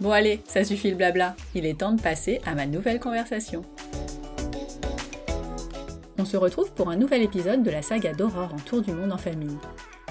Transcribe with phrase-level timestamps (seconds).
[0.00, 3.62] Bon allez, ça suffit le blabla, il est temps de passer à ma nouvelle conversation.
[6.18, 9.12] On se retrouve pour un nouvel épisode de la saga d'Aurore en tour du monde
[9.12, 9.56] en famille.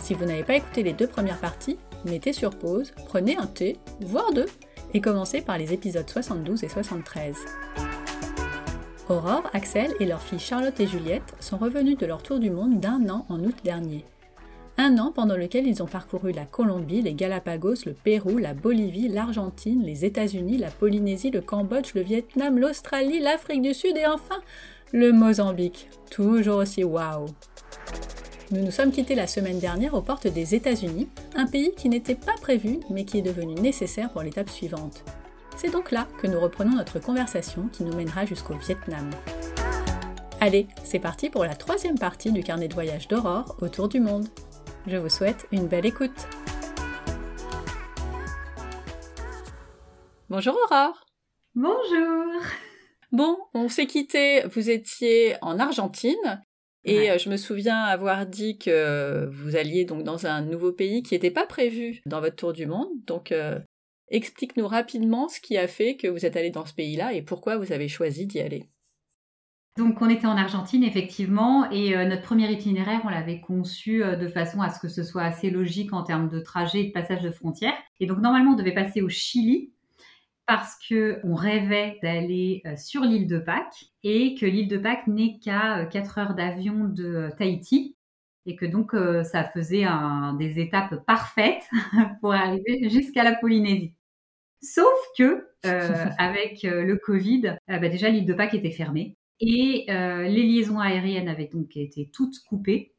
[0.02, 3.78] Si vous n'avez pas écouté les deux premières parties, mettez sur pause, prenez un thé,
[4.02, 4.48] voire deux,
[4.94, 7.36] et commencez par les épisodes 72 et 73.
[9.09, 12.80] Aurore, Axel et leur fille Charlotte et Juliette sont revenus de leur tour du monde
[12.80, 14.06] d'un an en août dernier.
[14.77, 19.07] Un an pendant lequel ils ont parcouru la Colombie, les Galapagos, le Pérou, la Bolivie,
[19.07, 24.41] l'Argentine, les États-Unis, la Polynésie, le Cambodge, le Vietnam, l'Australie, l'Afrique du Sud et enfin
[24.91, 25.89] le Mozambique.
[26.09, 27.27] Toujours aussi waouh!
[28.51, 32.16] Nous nous sommes quittés la semaine dernière aux portes des États-Unis, un pays qui n'était
[32.16, 35.03] pas prévu mais qui est devenu nécessaire pour l'étape suivante.
[35.55, 39.09] C'est donc là que nous reprenons notre conversation qui nous mènera jusqu'au Vietnam.
[40.41, 44.27] Allez, c'est parti pour la troisième partie du carnet de voyage d'Aurore autour du monde.
[44.86, 46.28] Je vous souhaite une belle écoute.
[50.30, 51.06] Bonjour Aurore.
[51.56, 52.41] Bonjour.
[53.13, 56.44] Bon, on s'est quitté, vous étiez en Argentine
[56.84, 61.02] et euh, je me souviens avoir dit que vous alliez donc dans un nouveau pays
[61.02, 62.90] qui n'était pas prévu dans votre tour du monde.
[63.06, 63.59] Donc euh,
[64.09, 67.56] explique-nous rapidement ce qui a fait que vous êtes allé dans ce pays-là et pourquoi
[67.56, 68.68] vous avez choisi d'y aller.
[69.75, 74.16] Donc on était en Argentine effectivement et euh, notre premier itinéraire on l'avait conçu euh,
[74.16, 76.91] de façon à ce que ce soit assez logique en termes de trajet et de
[76.91, 77.73] passage de frontières.
[78.00, 79.72] Et donc normalement on devait passer au Chili
[80.45, 85.07] parce que on rêvait d'aller euh, sur l'île de Pâques et que l'île de Pâques
[85.07, 87.95] n'est qu'à 4 heures d'avion de Tahiti
[88.45, 88.91] et que donc
[89.23, 89.85] ça faisait
[90.38, 91.63] des étapes parfaites
[92.19, 93.94] pour arriver jusqu'à la Polynésie.
[94.62, 95.47] Sauf que
[96.19, 99.16] avec le Covid, bah, déjà l'île de Pâques était fermée.
[99.39, 102.94] Et euh, les liaisons aériennes avaient donc été toutes coupées.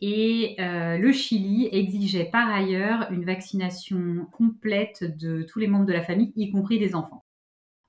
[0.00, 5.92] Et euh, le Chili exigeait par ailleurs une vaccination complète de tous les membres de
[5.92, 7.24] la famille, y compris des enfants.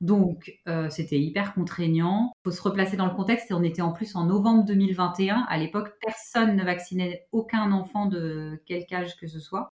[0.02, 2.32] Donc, euh, c'était hyper contraignant.
[2.42, 3.50] Il faut se replacer dans le contexte.
[3.52, 5.46] Et on était en plus en novembre 2021.
[5.50, 9.70] À l'époque, personne ne vaccinait aucun enfant de quelque âge que ce soit.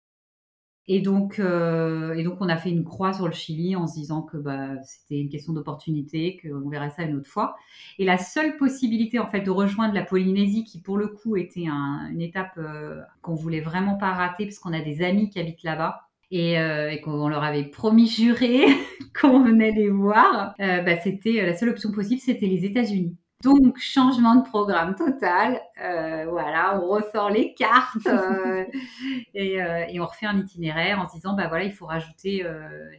[0.90, 3.96] Et donc, euh, et donc, on a fait une croix sur le Chili en se
[3.96, 7.58] disant que bah, c'était une question d'opportunité, qu'on verrait ça une autre fois.
[8.00, 11.66] Et la seule possibilité, en fait, de rejoindre la Polynésie, qui pour le coup était
[11.66, 15.64] une étape euh, qu'on voulait vraiment pas rater, parce qu'on a des amis qui habitent
[15.64, 16.02] là-bas.
[16.30, 18.66] Et, euh, qu'on leur avait promis juré
[19.22, 23.18] qu'on venait les voir, bah, c'était la seule option possible, c'était les États-Unis.
[23.44, 25.62] Donc, changement de programme total.
[25.84, 28.66] Euh, voilà, on ressort les cartes euh,
[29.36, 32.46] euh, et, on refait un itinéraire en se disant, bah voilà, il faut rajouter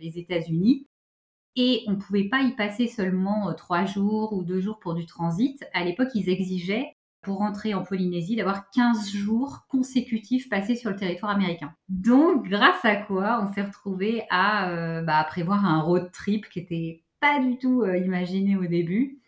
[0.01, 0.87] les États-Unis.
[1.57, 5.07] Et on ne pouvait pas y passer seulement trois jours ou deux jours pour du
[5.07, 5.65] transit.
[5.75, 10.97] À l'époque, ils exigeaient, pour rentrer en Polynésie, d'avoir 15 jours consécutifs passés sur le
[10.97, 11.75] territoire américain.
[11.89, 16.61] Donc, grâce à quoi on s'est retrouvé à, bah, à prévoir un road trip qui
[16.61, 19.19] était pas du tout imaginé au début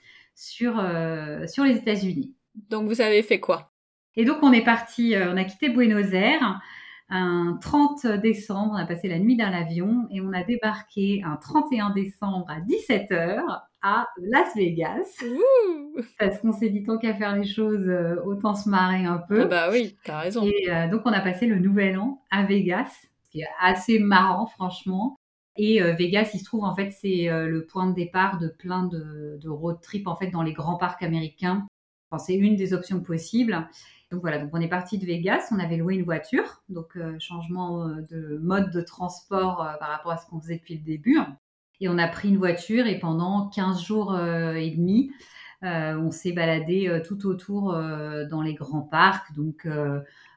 [0.41, 2.35] sur, euh, sur les États-Unis.
[2.71, 3.73] Donc vous avez fait quoi?
[4.17, 6.61] Et donc on est parti, euh, on a quitté Buenos Aires
[7.13, 11.37] un 30 décembre, on a passé la nuit dans l'avion et on a débarqué un
[11.37, 13.43] 31 décembre à 17h
[13.83, 15.23] à Las Vegas.
[16.19, 19.43] Parce qu'on s'est dit tant qu'à faire les choses, euh, autant se marrer un peu.
[19.43, 20.47] Ah bah oui, t'as raison.
[20.47, 22.91] Et donc on a passé le nouvel an à Vegas,
[23.25, 25.20] ce qui est assez marrant franchement.
[25.57, 28.49] Et euh, Vegas, il se trouve en fait, c'est euh, le point de départ de
[28.49, 31.67] plein de, road trips en fait dans les grands parcs américains.
[32.11, 33.69] Enfin, c'est une des options possibles.
[34.11, 37.17] Donc voilà, donc on est parti de Vegas, on avait loué une voiture, donc euh,
[37.21, 41.19] changement de mode de transport par rapport à ce qu'on faisait depuis le début.
[41.81, 45.13] Et on a pris une voiture et pendant 15 jours et demi,
[45.63, 49.67] on s'est baladé tout autour dans les grands parcs, donc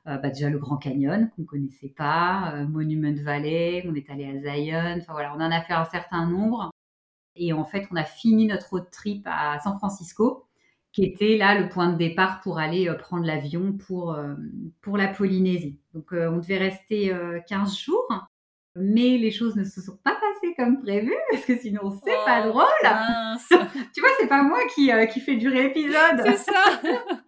[0.05, 4.37] bah, déjà le Grand Canyon qu'on connaissait pas, euh, Monument Valley, on est allé à
[4.37, 6.71] Zion, enfin voilà, on en a fait un certain nombre.
[7.35, 10.45] Et en fait, on a fini notre road trip à San Francisco.
[10.91, 14.15] qui était là le point de départ pour aller prendre l'avion pour,
[14.81, 15.79] pour la Polynésie.
[15.93, 17.11] Donc on devait rester
[17.47, 18.07] 15 jours,
[18.75, 22.43] mais les choses ne se sont pas passées comme prévu, parce que sinon c'est pas
[22.45, 22.65] oh, drôle.
[23.93, 26.21] tu vois, c'est pas moi qui, qui fait durer l'épisode.
[26.23, 26.81] C'est ça.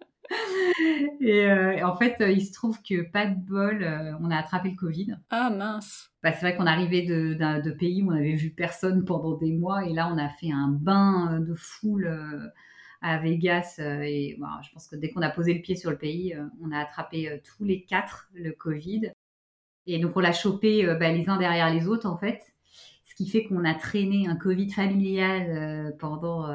[1.20, 3.86] et, en fait, il se trouve que pas de bol,
[4.20, 5.16] on a attrapé le Covid.
[5.30, 6.10] Ah mince.
[6.22, 9.52] Bah, c'est vrai qu'on arrivait de, de, pays où on avait vu personne pendant des
[9.52, 12.52] mois, et là on a fait un bain de foule
[13.02, 13.76] à Vegas.
[13.78, 16.44] Euh, et je pense que dès qu'on a posé le pied sur le pays, euh,
[16.62, 19.12] on a attrapé euh, tous les quatre le Covid.
[19.86, 22.42] Et donc on l'a chopé bah, les uns derrière les autres en fait.
[23.04, 26.48] Ce qui fait qu'on a traîné un Covid familial pendant,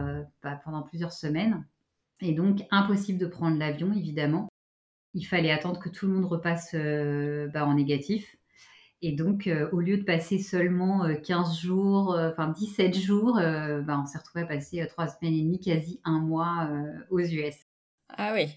[0.43, 1.65] bah, pendant plusieurs semaines.
[2.21, 4.47] Et donc impossible de prendre l'avion évidemment.
[5.13, 8.37] Il fallait attendre que tout le monde repasse bah, en négatif.
[9.03, 13.33] Et donc, euh, au lieu de passer seulement 15 euh, jours, euh, enfin 17 jours,
[13.33, 16.69] bah, on s'est retrouvé à passer 3 semaines et demie, quasi un mois
[17.09, 17.55] aux US.
[18.09, 18.47] Ah oui,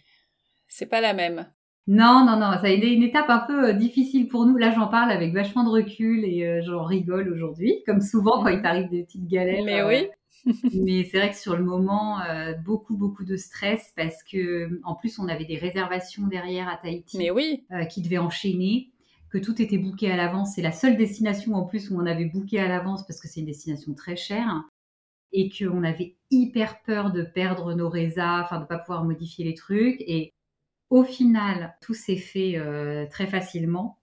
[0.69, 1.47] c'est pas la même.
[1.87, 4.57] Non, non, non, ça a été une étape un peu difficile pour nous.
[4.57, 8.63] Là, j'en parle avec vachement de recul et j'en rigole aujourd'hui, comme souvent quand il
[8.63, 9.65] t'arrive des petites galères.
[9.65, 10.09] Mais oui.
[10.75, 12.19] Mais c'est vrai que sur le moment,
[12.65, 17.19] beaucoup, beaucoup de stress parce que, en plus, on avait des réservations derrière à Tahiti.
[17.19, 17.65] Mais oui.
[17.91, 18.91] qui devaient enchaîner
[19.35, 20.55] que tout était booké à l'avance.
[20.55, 23.41] C'est la seule destination en plus où on avait booké à l'avance parce que c'est
[23.41, 24.63] une destination très chère
[25.33, 29.55] et qu'on avait hyper peur de perdre nos résas, enfin de pas pouvoir modifier les
[29.55, 30.01] trucs.
[30.07, 30.33] Et
[30.89, 33.99] au final, tout s'est fait euh, très facilement.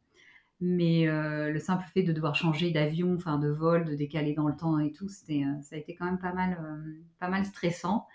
[0.62, 4.48] Mais euh, le simple fait de devoir changer d'avion, enfin de vol, de décaler dans
[4.48, 6.58] le temps et tout, c'était, euh, ça a été quand même pas mal,
[7.20, 8.08] pas mal stressant.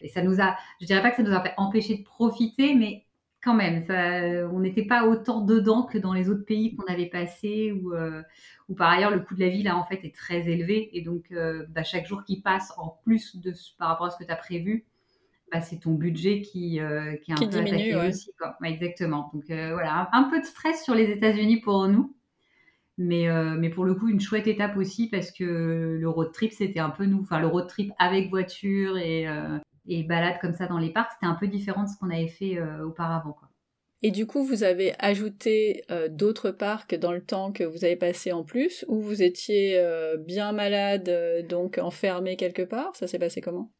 [0.00, 3.06] Et ça nous a, je dirais pas que ça nous a empêché de profiter, mais
[3.40, 3.84] quand même,
[4.52, 8.22] on n'était pas autant dedans que dans les autres pays qu'on avait passés, où, euh,
[8.76, 11.26] par ailleurs le coût de la vie là en fait est très élevé et donc
[11.32, 14.30] euh, bah, chaque jour qui passe en plus de par rapport à ce que tu
[14.30, 14.86] as prévu,
[15.52, 18.30] bah, c'est ton budget qui, euh, qui est un peu diminue, aussi.
[18.64, 19.30] exactement.
[19.34, 22.16] Donc voilà, un, peu de stress sur les États-Unis pour nous.
[22.98, 23.26] Mais,
[23.58, 26.90] mais pour le coup, une chouette étape aussi parce que le road trip, c'était un
[26.90, 27.20] peu nous.
[27.20, 29.26] Enfin, le road trip avec voiture et,
[29.86, 32.28] et balade comme ça dans les parcs, c'était un peu différent de ce qu'on avait
[32.28, 33.32] fait euh, auparavant.
[33.32, 33.48] Quoi.
[34.02, 37.96] Et du coup, vous avez ajouté euh, d'autres parcs dans le temps que vous avez
[37.96, 42.94] passé en plus, ou vous étiez euh, bien malade, donc enfermé quelque part?
[42.96, 43.70] Ça s'est passé comment?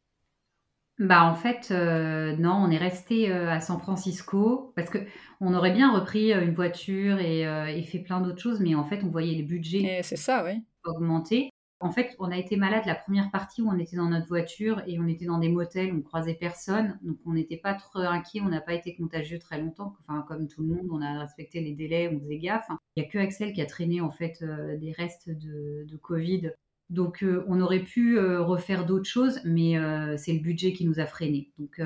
[0.99, 4.99] Bah en fait non, on est resté à San Francisco parce que
[5.41, 9.03] on aurait bien repris une voiture et, et fait plein d'autres choses, mais en fait
[9.03, 10.61] on voyait les budgets c'est ça, oui.
[10.85, 11.49] augmenter.
[11.83, 14.81] En fait, on a été malade la première partie où on était dans notre voiture
[14.87, 18.39] et on était dans des motels, on croisait personne, donc on n'était pas trop inquiet,
[18.39, 19.93] on n'a pas été contagieux très longtemps.
[19.99, 22.67] Enfin, comme tout le monde, on a respecté les délais, on faisait gaffe.
[22.95, 26.51] Il n'y a que Axel qui a traîné en fait euh, des restes de, Covid.
[26.89, 29.75] Donc, euh, on aurait pu euh, refaire d'autres choses, mais
[30.17, 31.51] c'est le budget qui nous a freinés.
[31.57, 31.81] Donc,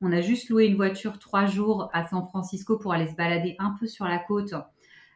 [0.00, 3.56] on a juste loué une voiture trois jours à San Francisco pour aller se balader
[3.58, 4.54] un peu sur la côte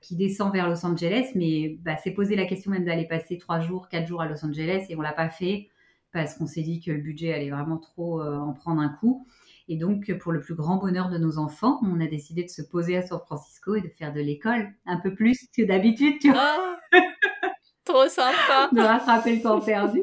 [0.00, 3.60] qui descend vers Los Angeles, mais bah, c'est posé la question même d'aller passer trois
[3.60, 5.68] jours, quatre jours à Los Angeles et on l'a pas fait
[6.12, 9.26] parce qu'on s'est dit que le budget allait vraiment trop euh, en prendre un coup.
[9.68, 12.62] Et donc, pour le plus grand bonheur de nos enfants, on a décidé de se
[12.62, 16.30] poser à San Francisco et de faire de l'école un peu plus que d'habitude, tu
[16.30, 16.40] vois.
[16.92, 16.98] Ah,
[17.84, 18.70] trop sympa.
[18.72, 20.02] de rattraper le temps perdu.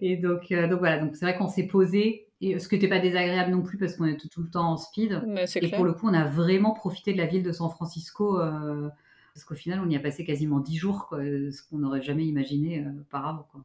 [0.00, 2.88] Et donc, euh, donc voilà, donc c'est vrai qu'on s'est posé, et ce qui n'était
[2.88, 5.22] pas désagréable non plus parce qu'on était tout le temps en speed.
[5.60, 8.40] et pour le coup, on a vraiment profité de la ville de San Francisco.
[8.40, 8.88] Euh,
[9.34, 12.78] parce qu'au final, on y a passé quasiment dix jours, ce qu'on n'aurait jamais imaginé
[12.78, 13.46] euh, auparavant.
[13.52, 13.60] Quoi.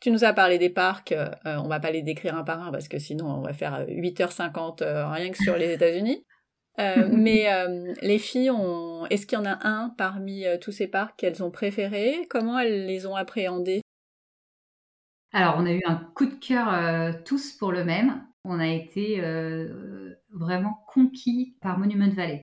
[0.00, 2.72] Tu nous as parlé des parcs, euh, on va pas les décrire un par un
[2.72, 6.24] parce que sinon on va faire 8h50 euh, rien que sur les États-Unis.
[7.12, 7.46] mais
[8.02, 9.06] les filles, ont...
[9.06, 12.86] est-ce qu'il y en a un parmi tous ces parcs qu'elles ont préféré Comment elles
[12.86, 13.82] les ont appréhendés?
[15.32, 18.22] Alors, on a eu un coup de cœur tous pour le même.
[18.44, 19.20] On a été
[20.30, 22.42] vraiment conquis par Monument Valley.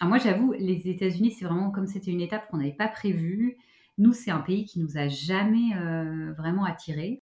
[0.00, 3.58] Alors moi, j'avoue, les États-Unis, c'est vraiment comme c'était une étape qu'on n'avait pas prévue.
[3.98, 7.20] Nous, c'est un pays qui nous a jamais euh, vraiment attirés.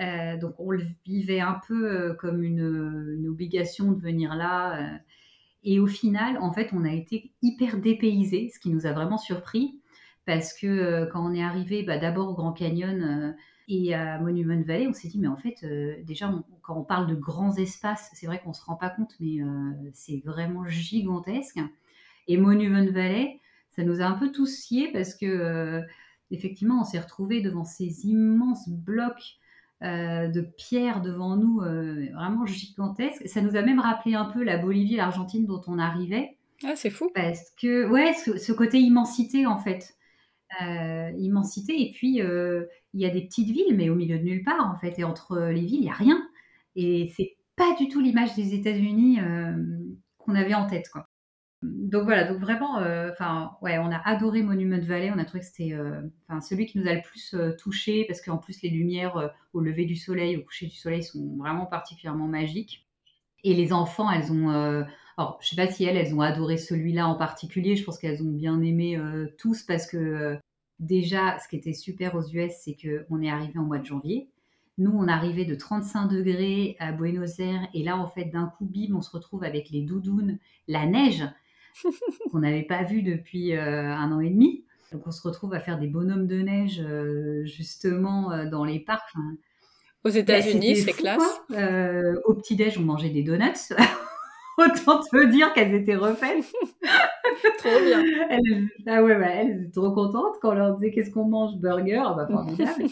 [0.00, 4.98] Euh, donc, on le vivait un peu euh, comme une, obligation de venir là.
[5.64, 9.18] Et au final, en fait, on a été hyper dépaysés, ce qui nous a vraiment
[9.18, 9.80] surpris.
[10.26, 13.34] Parce que quand on est arrivé bah, d'abord au Grand Canyon
[13.68, 15.62] et à Monument Valley, on s'est dit, mais en fait,
[16.04, 19.14] déjà, quand on parle de grands espaces, c'est vrai qu'on ne se rend pas compte,
[19.20, 19.40] mais
[19.92, 21.58] c'est vraiment gigantesque.
[22.26, 23.40] Et Monument Valley,
[23.70, 25.82] ça nous a un peu tous sciés parce que euh,
[26.30, 29.36] effectivement, on s'est retrouvé devant ces immenses blocs
[29.84, 33.28] euh, de pierres devant nous, euh, vraiment gigantesques.
[33.28, 36.36] Ça nous a même rappelé un peu la Bolivie, l'Argentine dont on arrivait.
[36.64, 37.10] Ah, c'est fou.
[37.14, 39.96] Parce que, ouais, ce, côté immensité en fait.
[41.18, 44.70] immensité, et puis il y a des petites villes, mais au milieu de nulle part
[44.70, 46.22] en fait, et entre les villes, il n'y a rien.
[46.76, 49.18] Et c'est pas du tout l'image des États-Unis
[50.18, 51.08] qu'on avait en tête, quoi.
[51.64, 52.76] Donc voilà, donc vraiment,
[53.10, 55.10] enfin ouais, on a adoré Monument Valley.
[55.14, 55.74] On a trouvé que c'était,
[56.28, 59.84] enfin celui qui nous a le plus touché parce qu'en plus les lumières au lever
[59.86, 62.86] du soleil, au coucher du soleil sont vraiment particulièrement magiques.
[63.44, 64.50] Et les enfants, elles ont,
[65.16, 67.76] alors je sais pas si elles, elles ont adoré celui-là en particulier.
[67.76, 69.00] Je pense qu'elles ont bien aimé
[69.38, 70.38] tous parce que
[70.80, 73.86] déjà, ce qui était super aux US, c'est que on est arrivé en mois de
[73.86, 74.28] janvier.
[74.76, 78.64] Nous, on arrivait de 35 degrés à Buenos Aires et là, en fait, d'un coup,
[78.66, 81.22] bim, on se retrouve avec les doudounes, la neige
[82.30, 84.64] qu'on n'avait pas vu depuis euh, un an et demi.
[84.92, 88.80] Donc on se retrouve à faire des bonhommes de neige euh, justement euh, dans les
[88.80, 89.14] parcs.
[90.04, 91.40] Aux bah, États-Unis, c'est classe.
[92.26, 93.72] au petit-déj, on mangeait des donuts.
[94.56, 96.44] Autant te dire qu'elles étaient refaites.
[97.58, 98.04] trop bien.
[98.86, 102.02] Ah ouais, bah, elles étaient trop contentes quand on leur disait qu'est-ce qu'on mange, burger?
[102.06, 102.84] Ah bah formidable.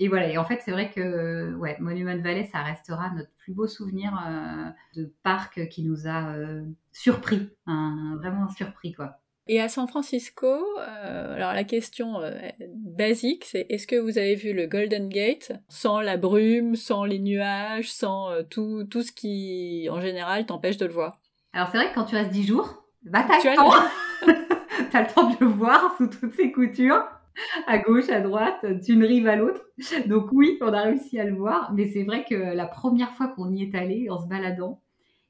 [0.00, 3.52] Et voilà, et en fait, c'est vrai que ouais, Monument Valley, ça restera notre plus
[3.52, 9.18] beau souvenir euh, de parc qui nous a euh, surpris, vraiment surpris quoi.
[9.50, 12.20] Et à San Francisco, euh, alors la question
[12.74, 15.52] basique, c'est est-ce que vous avez vu le Golden Gate?
[15.68, 20.84] Sans la brume, sans les nuages, sans tout, tout ce qui, en général, t'empêche de
[20.84, 21.18] le voir
[21.54, 23.72] Alors c'est vrai que quand tu restes 10 jours, bah t'as le temps.
[24.92, 27.08] t'as le temps de le voir sous toutes ses coutures
[27.66, 29.62] à gauche, à droite, d'une rive à l'autre.
[30.06, 33.28] Donc oui, on a réussi à le voir, mais c'est vrai que la première fois
[33.28, 34.80] qu'on y est allé en se baladant,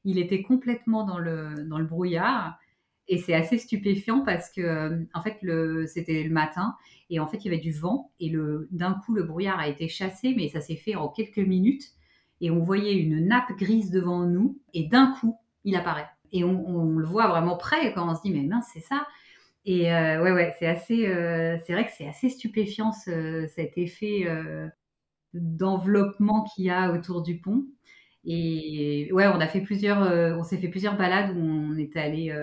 [0.04, 2.58] il était complètement dans le, dans le brouillard.
[3.10, 5.38] Et c'est assez stupéfiant parce que, euh, en fait,
[5.86, 6.74] c'était le matin
[7.10, 8.30] et en fait, il y avait du vent et
[8.70, 11.84] d'un coup, le brouillard a été chassé, mais ça s'est fait en quelques minutes
[12.40, 16.08] et on voyait une nappe grise devant nous et d'un coup, il apparaît.
[16.32, 19.06] Et on, on, le voit vraiment près quand on se dit, mais mince, c'est ça.
[19.70, 24.22] Et euh, ouais, ouais, c'est assez, euh, c'est vrai que c'est assez stupéfiant cet effet
[24.25, 24.66] euh,
[25.34, 27.66] d'enveloppement qu'il y a autour du pont.
[28.25, 30.00] Et ouais, on a fait plusieurs,
[30.38, 32.34] on s'est fait plusieurs balades où on est allé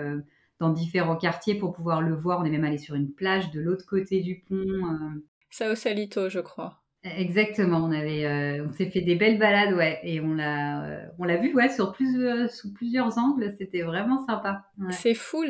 [0.60, 2.41] dans différents quartiers pour pouvoir le voir.
[2.41, 4.63] On est même allé sur une plage de l'autre côté du pont.
[5.50, 6.85] Ça au Salito, je crois.
[7.17, 11.05] Exactement, on avait, euh, on s'est fait des belles balades, ouais, et on l'a, euh,
[11.19, 14.63] on l'a vu, ouais, sur plusieurs, sous plusieurs angles, c'était vraiment sympa.
[14.89, 15.43] C'est fou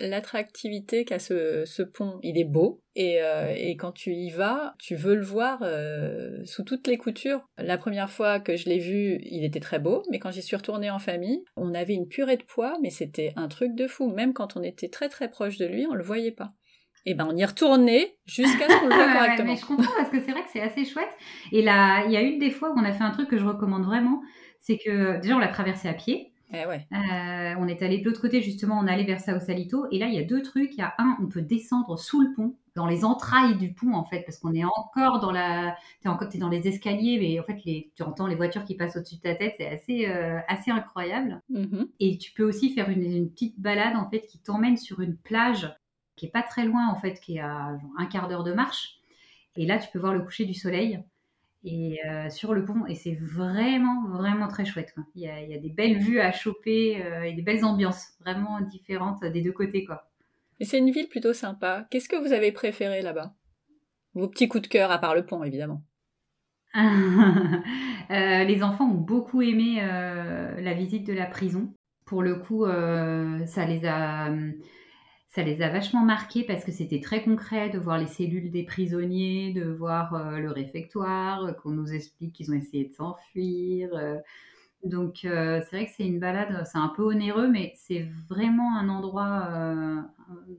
[0.00, 2.18] l'attractivité qu'a ce, ce, pont.
[2.22, 5.62] Il est beau et, euh, et, quand tu y vas, tu veux le voir
[6.44, 7.46] sous toutes les coutures.
[7.56, 10.56] La première fois que je l'ai vu, il était très beau, mais quand j'y suis
[10.56, 14.10] retournée en famille, on avait une purée de poids, mais c'était un truc de fou.
[14.10, 16.52] Même quand on était très très proche de lui, on le voyait pas
[17.06, 19.52] et ben on y retournait jusqu'à ce qu'on le voit correctement.
[19.52, 21.16] mais je comprends parce que c'est vrai que c'est assez chouette.
[21.52, 23.38] Et là, il y a une des fois où on a fait un truc que
[23.38, 24.20] je recommande vraiment,
[24.60, 26.32] c'est que déjà on l'a traversé à pied.
[26.52, 26.86] Eh ouais.
[26.92, 30.06] euh, on est allé de l'autre côté justement, on allait vers Sao Salito et là
[30.06, 30.72] il y a deux trucs.
[30.74, 33.94] Il y a un, on peut descendre sous le pont, dans les entrailles du pont
[33.94, 37.40] en fait, parce qu'on est encore dans la, t'es encore es dans les escaliers, mais
[37.40, 40.06] en fait les, tu entends les voitures qui passent au-dessus de ta tête, c'est assez
[40.06, 41.42] euh, assez incroyable.
[41.50, 41.88] Mm-hmm.
[41.98, 45.16] Et tu peux aussi faire une, une petite balade en fait qui t'emmène sur une
[45.16, 45.68] plage
[46.16, 48.98] qui est pas très loin en fait, qui est à un quart d'heure de marche.
[49.56, 51.02] Et là, tu peux voir le coucher du soleil
[51.66, 54.94] et euh, sur le pont et c'est vraiment vraiment très chouette.
[55.14, 59.24] Il, y a, des belles vues à choper euh, et des belles ambiances vraiment différentes
[59.24, 60.08] des deux côtés quoi.
[60.60, 61.86] Et c'est une ville plutôt sympa.
[61.90, 63.34] Qu'est-ce que vous avez préféré là-bas?
[64.14, 65.82] Vos petits coups de cœur à part le pont évidemment.
[68.08, 71.74] Euh, les enfants ont beaucoup aimé la visite de la prison.
[72.04, 74.30] Pour le coup, ça les a
[75.36, 78.62] ça les a vachement marqués parce que c'était très concret de voir les cellules des
[78.62, 83.90] prisonniers, de voir euh, le réfectoire, euh, qu'on nous explique qu'ils ont essayé de s'enfuir.
[83.92, 84.16] Euh.
[84.84, 88.88] donc c'est vrai que c'est une balade, c'est un peu onéreux, mais c'est vraiment un
[88.88, 90.08] endroit, un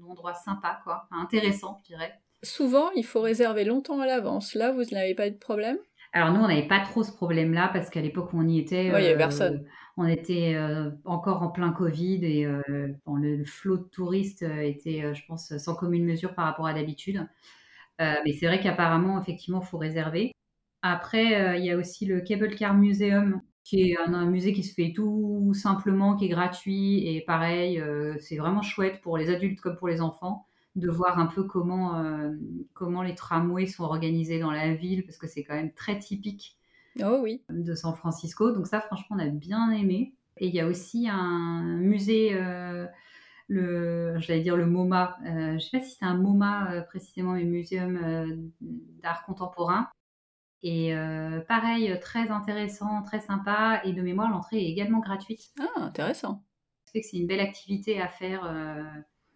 [0.07, 2.13] endroit sympa, quoi, intéressant, je dirais.
[2.43, 4.53] Souvent, il faut réserver longtemps à l'avance.
[4.53, 5.77] Là, vous n'avez pas eu de problème?
[6.13, 8.85] Alors nous, on n'avait pas trop ce problème-là parce qu'à l'époque où on y était,
[8.85, 9.65] il avait personne
[9.97, 15.13] on était euh, encore en plein Covid et euh, le, flot de touristes euh, était,
[15.15, 17.27] je pense, sans commune mesure par rapport à d'habitude.
[17.99, 20.31] mais c'est vrai qu'apparemment, effectivement, il faut réserver.
[20.83, 24.73] Après, il y a aussi le Cable Car Museum, qui est un, musée qui se
[24.73, 27.07] fait tout simplement, qui est gratuit.
[27.07, 27.81] Et pareil,
[28.19, 32.03] c'est vraiment chouette pour les adultes comme pour les enfants de voir un peu comment,
[32.73, 36.57] comment les tramways sont organisés dans la ville, parce que c'est quand même très typique
[37.03, 37.43] Oh oui.
[37.49, 38.51] De San Francisco.
[38.51, 40.13] Donc ça, franchement, on a bien aimé.
[40.39, 42.85] Et il y a aussi un musée, euh,
[43.47, 45.17] le, j'allais dire le MoMA.
[45.25, 49.89] Euh, je ne sais pas si c'est un MoMA euh, précisément, mais Muséum d'art contemporain.
[50.63, 50.93] Et
[51.47, 53.79] pareil, très intéressant, très sympa.
[53.85, 55.51] Et de mémoire, l'entrée est également gratuite.
[55.59, 56.43] Ah, intéressant.
[56.85, 58.41] Ça que c'est une belle activité à faire.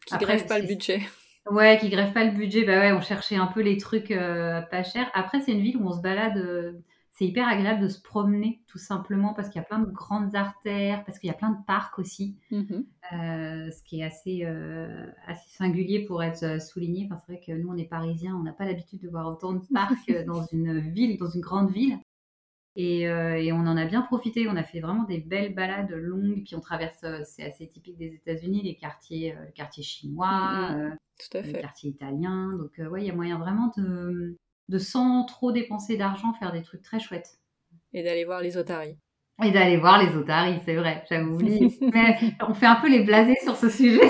[0.07, 1.01] qui ne grève pas le budget.
[1.49, 2.65] Ouais, qui grève pas le budget.
[2.65, 5.09] Bah ouais, on cherchait un peu les trucs pas chers.
[5.13, 6.81] Après, c'est une ville où on se balade
[7.21, 10.35] c'est hyper agréable de se promener tout simplement parce qu'il y a plein de grandes
[10.35, 12.83] artères, parce qu'il y a plein de parcs aussi, Mhm.
[13.13, 17.05] euh, ce qui est assez, euh, assez singulier pour être euh, souligné.
[17.05, 19.53] Enfin, c'est vrai que nous, on est parisiens, on n'a pas l'habitude de voir autant
[19.53, 21.99] de parcs dans une ville, dans une grande ville.
[22.75, 24.47] Et, euh, et on en a bien profité.
[24.47, 26.43] On a fait vraiment des belles balades longues.
[26.45, 30.81] Puis on traverse, c'est assez typique des États-Unis, les quartiers, le quartier chinois, Mhm.
[30.81, 31.61] euh, Tout à le fait.
[31.61, 32.57] quartier italien.
[32.57, 34.37] Donc, ouais, il y a moyen vraiment de,
[34.71, 37.37] de, sans trop dépenser d'argent, faire des trucs très chouettes.
[37.93, 38.97] Et d'aller voir les otaries.
[39.43, 41.67] Et d'aller voir les otaries, c'est vrai, j'avais oublié.
[41.93, 42.15] Mais
[42.47, 44.09] on fait un peu les blasés sur ce sujet.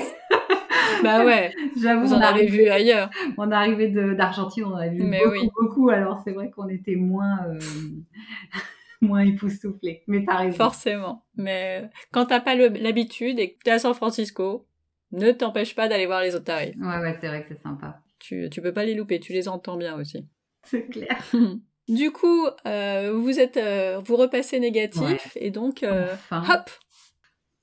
[1.03, 1.51] bah ouais,
[1.82, 3.10] J'avoue, vous on, en avez vu ailleurs.
[3.38, 5.50] on est arrivé d'Argentine, on en a vu Mais beaucoup, oui.
[5.60, 5.89] beaucoup.
[5.89, 7.60] Alors c'est vrai qu'on était moins, euh,
[9.01, 10.03] moins époustouflés.
[10.08, 10.58] Mais t'as raison.
[10.58, 11.25] Forcément.
[11.36, 14.68] Mais euh, quand t'as pas l'habitude et que t'es à San Francisco,
[15.12, 16.75] ne t'empêche pas d'aller voir les otaries.
[16.80, 18.00] Ouais, ouais, c'est vrai que c'est sympa.
[18.20, 20.27] Tu, tu peux pas les louper, tu les entends bien aussi.
[20.65, 21.18] C'est clair.
[21.88, 25.20] Du coup, euh, vous êtes, euh, vous repassez négatif Ouais.
[25.36, 26.41] et donc, euh, Enfin.
[26.48, 26.70] hop,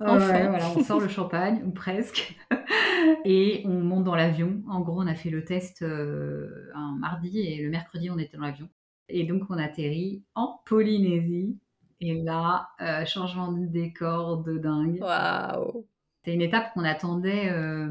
[0.01, 0.19] Enfin.
[0.33, 2.37] ouais, voilà, on sort le champagne, ou presque,
[3.25, 4.63] et on monte dans l'avion.
[4.69, 8.37] En gros, on a fait le test euh, un mardi et le mercredi, on était
[8.37, 8.69] dans l'avion.
[9.09, 11.57] Et donc, on atterrit en Polynésie.
[12.01, 14.99] Et là, euh, changement de décor de dingue.
[15.01, 15.87] waouh,
[16.25, 17.91] C'est une étape qu'on attendait, euh,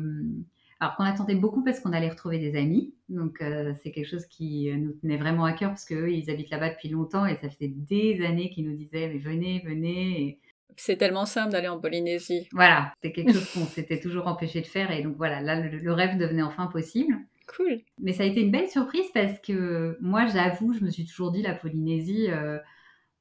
[0.80, 2.94] alors qu'on attendait beaucoup parce qu'on allait retrouver des amis.
[3.10, 6.52] Donc, euh, c'est quelque chose qui nous tenait vraiment à cœur parce qu'eux, ils habitent
[6.52, 10.22] là-bas depuis longtemps et ça faisait des années qu'ils nous disaient, mais venez, venez.
[10.22, 10.40] Et
[10.76, 12.48] c'est tellement simple d'aller en Polynésie.
[12.52, 15.76] voilà, c'est quelque chose qu'on s'était toujours empêché de faire et donc voilà, là le,
[15.78, 17.18] le rêve devenait enfin possible.
[17.48, 17.80] Cool.
[18.00, 21.32] Mais ça a été une belle surprise parce que moi, j'avoue, je me suis toujours
[21.32, 22.60] dit la Polynésie, euh,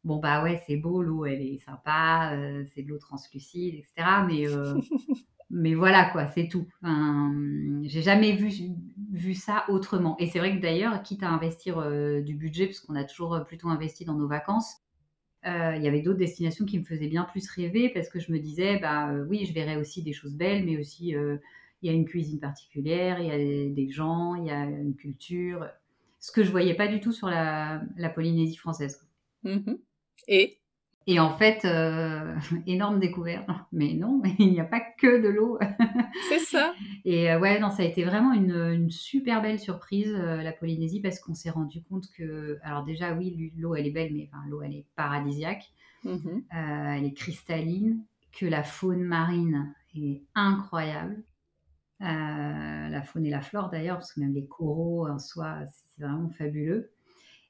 [0.04, 4.08] bon bah ouais, c'est beau, l'eau elle est sympa, euh, c'est de l'eau translucide, etc.
[4.26, 4.74] Mais euh,
[5.50, 6.66] mais voilà quoi, c'est tout.
[6.82, 7.34] Enfin,
[7.84, 8.50] J'ai jamais vu
[9.12, 10.16] vu ça autrement.
[10.18, 13.44] Et c'est vrai que d'ailleurs, quitte à investir euh, du budget, parce qu'on a toujours
[13.46, 14.82] plutôt investi dans nos vacances.
[15.46, 18.32] Euh, il y avait d'autres destinations qui me faisaient bien plus rêver parce que je
[18.32, 21.36] me disais, bah euh, oui, je verrais aussi des choses belles, mais aussi euh,
[21.82, 24.96] il y a une cuisine particulière, il y a des gens, il y a une
[24.96, 25.68] culture.
[26.18, 27.80] Ce que je voyais pas du tout sur la,
[28.12, 29.06] Polynésie française.
[29.44, 29.78] Mhm.
[30.26, 30.58] Et?
[31.08, 32.34] Et en fait, euh,
[32.66, 33.48] énorme découverte.
[33.72, 35.58] Mais non, il n'y a pas que de l'eau.
[36.28, 36.74] c'est ça.
[37.04, 40.52] Et euh, ouais, non, ça a été vraiment une, une super belle surprise, euh, la
[40.52, 44.28] Polynésie, parce qu'on s'est rendu compte que, alors déjà, oui, l'eau, elle est belle, mais
[44.32, 45.70] enfin, l'eau, elle est paradisiaque.
[46.04, 46.44] Mhm.
[46.54, 51.22] Euh, elle est cristalline, que la faune marine est incroyable.
[52.00, 56.28] La faune et la flore d'ailleurs, parce que même les coraux en soi, c'est vraiment
[56.30, 56.90] fabuleux.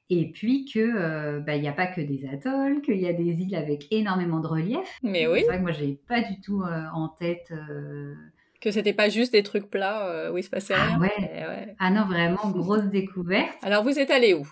[0.09, 3.13] Et puis que euh, bah, il n'y a pas que des atolls, qu'il y a
[3.13, 4.97] des îles avec énormément de relief.
[5.03, 7.47] Mais oui, C'est vrai que moi, j'ai pas du tout euh, en tête.
[7.51, 8.13] euh,
[8.61, 10.99] que c'était pas juste des trucs plats euh, où il se passait Ah rien.
[10.99, 11.11] ouais.
[11.19, 11.75] Eh ouais.
[11.79, 13.57] Ah non, vraiment grosse découverte.
[13.61, 14.47] Alors vous êtes allé où?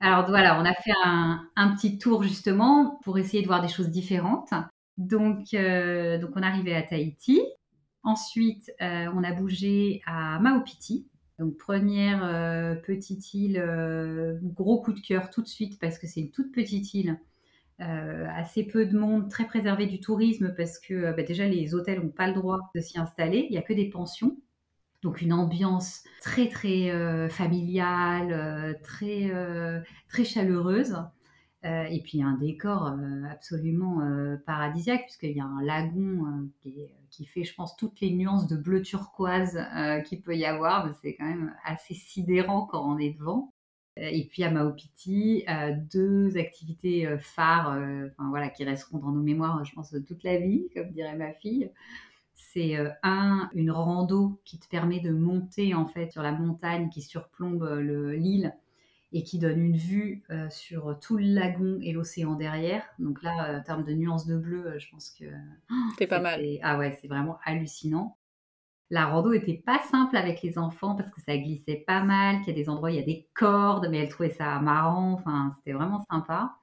[0.00, 3.68] Alors voilà, on a fait un, un petit tour justement pour essayer de voir des
[3.68, 4.50] choses différentes.
[4.96, 7.40] Donc, donc on est arrivé à Tahiti.
[8.04, 11.08] Ensuite, on a bougé à Maupiti.
[11.38, 16.06] Donc première euh, petite île, euh, gros coup de cœur tout de suite parce que
[16.08, 17.20] c'est une toute petite île,
[17.80, 22.00] euh, assez peu de monde, très préservée du tourisme parce que bah, déjà les hôtels
[22.02, 23.46] n'ont pas le droit de s'y installer.
[23.48, 24.36] Il n'y a que des pensions.
[25.02, 29.30] Donc une ambiance très très familiale, très
[30.08, 30.96] très chaleureuse.
[31.64, 36.48] Euh, et puis un décor euh, absolument euh, paradisiaque, puisqu'il y a un lagon
[37.10, 39.58] qui, fait, je pense, toutes les nuances de bleu turquoise
[40.06, 40.94] qu'il peut y avoir.
[41.02, 43.52] C'est quand même assez sidérant quand on est devant.
[43.96, 45.44] Et puis à Maupiti,
[45.90, 50.68] deux activités phares enfin, voilà, qui resteront dans nos mémoires, je pense, toute la vie,
[50.76, 51.72] comme dirait ma fille.
[52.34, 57.02] C'est un, une rando qui te permet de monter en fait sur la montagne qui
[57.02, 58.54] surplombe le- l'île
[59.12, 62.82] et qui donne une vue euh, sur tout le lagon et l'océan derrière.
[62.98, 65.24] Donc là, euh, en termes de nuances de bleu, euh, je pense que
[65.92, 66.44] C'était pas mal.
[66.62, 68.18] Ah ouais, c'est vraiment hallucinant.
[68.90, 72.48] La rando était pas simple avec les enfants parce que ça glissait pas mal, qu'il
[72.48, 75.12] y a des endroits où il y a des cordes, mais elle trouvait ça marrant.
[75.12, 76.56] Enfin, c'était vraiment sympa.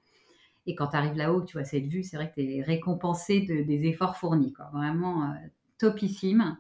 [0.67, 3.41] Et quand tu arrives là-haut, tu vois cette vue, c'est vrai que tu es récompensé
[3.41, 4.53] de- des efforts fournis.
[4.53, 4.69] Quoi.
[4.73, 5.35] Vraiment
[5.77, 6.57] topissime.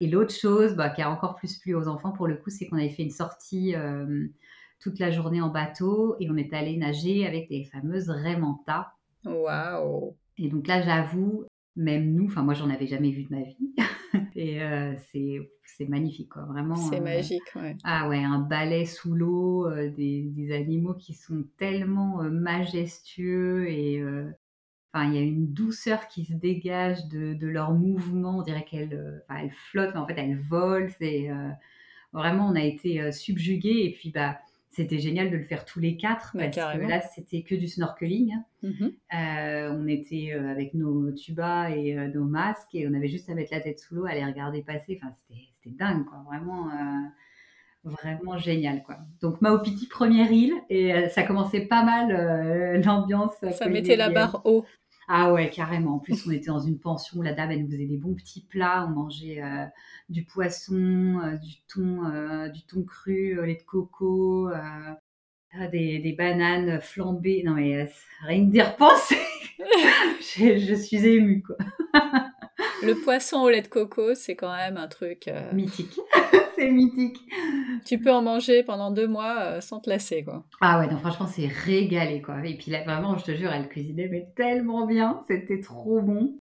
[0.00, 2.66] Et l'autre chose bah, qui a encore plus plu aux enfants, pour le coup, c'est
[2.66, 4.26] qu'on avait fait une sortie euh,
[4.80, 8.88] toute la journée en bateau et on est allé nager avec des fameuses raimentas.
[9.24, 10.16] Waouh.
[10.38, 11.44] Et donc là, j'avoue,
[11.76, 13.74] même nous, enfin moi, j'en avais jamais vu de ma vie.
[14.36, 16.42] et euh, c'est c'est magnifique, quoi.
[16.42, 16.76] Vraiment.
[16.76, 17.76] C'est euh, magique, ouais.
[17.84, 23.68] ah ouais, un balai sous l'eau, euh, des, des animaux qui sont tellement euh, majestueux
[23.68, 24.02] et
[24.96, 28.38] enfin il y a une douceur qui se dégage de, de leurs mouvements.
[28.38, 30.88] On dirait qu'elles euh, enfin, flottent, mais en fait elles volent.
[30.98, 31.50] C'est euh,
[32.12, 34.38] vraiment on a été euh, subjugués et puis bah
[34.76, 38.34] c'était génial de le faire tous les quatre parce que là, c'était que du snorkeling.
[38.62, 38.92] Mhm.
[39.14, 43.30] Euh, on était euh, avec nos tubas et euh, nos masques et on avait juste
[43.30, 45.00] à mettre la tête sous l'eau, à les regarder passer.
[45.00, 46.22] Enfin, c'était c'était dingue, quoi.
[46.26, 48.98] Vraiment, euh, vraiment génial, quoi.
[49.22, 53.32] Donc, Maupiti, première île et ça commençait pas mal euh, l'ambiance.
[53.52, 54.66] Ça mettait la barre haut.
[55.08, 55.96] Ah ouais, carrément.
[55.96, 58.14] En plus, on était dans une pension où la dame, elle nous faisait des bons
[58.14, 58.86] petits plats.
[58.88, 59.64] On mangeait euh,
[60.08, 64.50] du poisson, euh, du thon, euh, du thon cru, au lait de coco,
[65.70, 67.42] des, des bananes flambées.
[67.44, 67.88] Non mais
[68.22, 69.16] rien que d'y repenser,
[69.58, 71.56] je, je suis émue, quoi.
[72.82, 75.30] Le poisson au lait de coco, c'est quand même un truc.
[75.52, 75.98] Mythique.
[76.58, 77.20] c'est mythique.
[77.84, 80.44] tu peux en manger pendant deux mois euh, sans te lasser, quoi.
[80.60, 82.44] Ah ouais, non, franchement, c'est régalé, quoi.
[82.44, 85.22] Et puis là, vraiment, je te jure, elle cuisinait mais tellement bien.
[85.28, 86.38] C'était trop bon.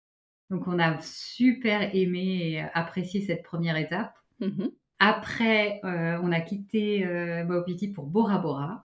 [0.51, 4.15] Donc, on a super aimé et apprécié cette première étape.
[4.41, 4.71] Mhm.
[4.99, 8.82] Après, euh, on a quitté euh, Maupiti pour Bora Bora.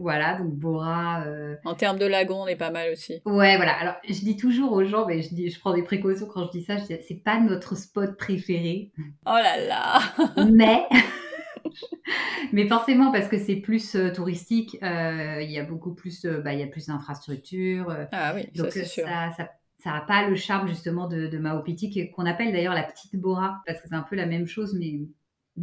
[0.00, 1.24] Voilà, donc Bora.
[1.26, 3.20] euh, En termes de lagon, on est pas mal aussi.
[3.24, 3.72] Ouais, voilà.
[3.80, 6.50] Alors, je dis toujours aux gens, mais je, dis, je prends des précautions quand je
[6.58, 6.76] dis ça.
[6.76, 8.90] Je dis, c'est pas notre spot préféré,
[9.26, 10.00] Oh là là
[10.50, 10.86] mais.
[12.52, 16.52] mais forcément, parce que c'est plus euh, touristique, euh, il y a beaucoup plus, bah,
[16.52, 17.94] il y a plus d'infrastructures.
[18.12, 19.04] Ah oui, ça donc c'est sûr.
[19.06, 22.74] ça, ça, ça a pas le charme justement de, de Maupiti, qui- qu'on appelle d'ailleurs
[22.74, 25.00] la petite Bora, parce que c'est un peu la même chose, mais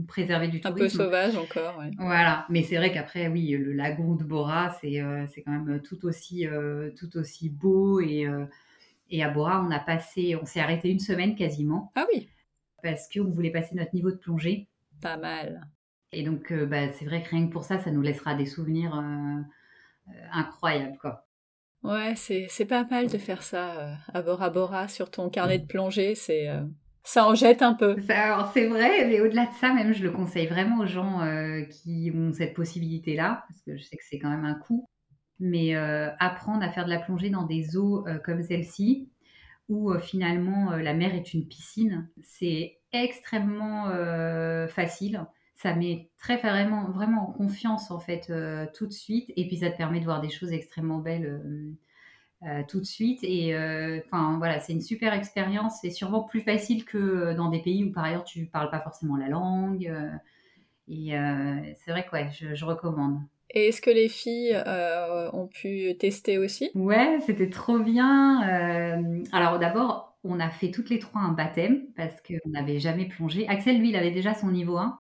[0.07, 0.97] préservé du Un tourisme.
[0.97, 1.91] peu sauvage encore, ouais.
[1.97, 6.05] Voilà, mais c'est vrai qu'après, oui, le lagon de Bora, c'est euh, quand même tout
[6.05, 7.99] aussi, euh, tout aussi beau.
[7.99, 8.45] Et, euh,
[9.09, 12.29] et à Bora, on a passé, on s'est arrêté une semaine quasiment Ah oui,
[12.81, 14.67] parce qu'on voulait passer notre niveau de plongée.
[15.01, 15.61] pas mal.
[16.11, 18.45] Et donc, euh, bah, c'est vrai que rien que pour ça, ça nous laissera des
[18.45, 19.41] souvenirs euh,
[20.09, 21.27] euh, incroyables, quoi.
[21.83, 25.59] Ouais, c'est c'est pas mal de faire ça euh, à Bora Bora sur ton carnet
[25.59, 26.61] de plongée, c'est euh,
[27.03, 27.97] ça en jette un peu.
[28.53, 32.11] C'est vrai, mais au-delà de ça, même, je le conseille vraiment aux gens euh, qui
[32.15, 34.87] ont cette possibilité-là, parce que je sais que c'est quand même un coût.
[35.39, 39.09] Mais euh, apprendre à faire de la plongée dans des eaux euh, comme celle-ci,
[39.67, 43.89] où finalement la mer est une piscine, c'est extrêmement
[44.67, 45.25] facile.
[45.55, 48.31] Ça met très vraiment, vraiment en confiance en fait
[48.73, 51.41] tout de suite, et puis ça te permet de voir des choses extrêmement belles
[52.67, 53.19] tout de suite.
[53.23, 55.79] Et euh, enfin voilà, c'est une super expérience.
[55.81, 58.81] C'est sûrement plus facile que euh, dans des pays où par ailleurs tu parles pas
[58.81, 59.87] forcément la langue.
[59.87, 60.09] euh,
[60.87, 63.19] et euh, c'est vrai que ouais, je, je recommande.
[63.51, 66.71] Et est-ce que les filles euh, ont pu tester aussi?
[66.73, 68.41] Ouais, c'était trop bien.
[68.99, 73.05] Euh, alors d'abord, on a fait toutes les trois un baptême parce qu'on n'avait jamais
[73.07, 73.47] plongé.
[73.47, 74.99] Axel, lui, il avait déjà son niveau 1.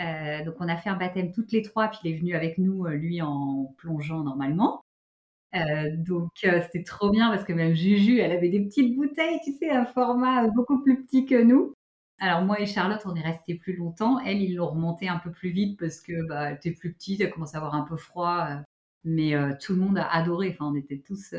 [0.00, 2.58] Euh, donc on a fait un baptême toutes les trois, puis il est venu avec
[2.58, 4.84] nous, euh, lui, en plongeant normalement.
[5.54, 9.40] Euh, donc euh, c'était trop bien parce que même Juju, elle avait des petites bouteilles,
[9.44, 11.74] tu sais, un format euh, beaucoup plus petit que nous.
[12.20, 14.20] Alors moi et Charlotte, on est restés plus longtemps.
[14.20, 17.20] Elle, ils l'ont remonté un peu plus vite parce que bah, elle était plus petite,
[17.20, 18.46] elle commençait à avoir un peu froid.
[18.50, 18.56] euh,
[19.04, 20.50] mais tout le monde a adoré.
[20.50, 21.34] Enfin, on était tous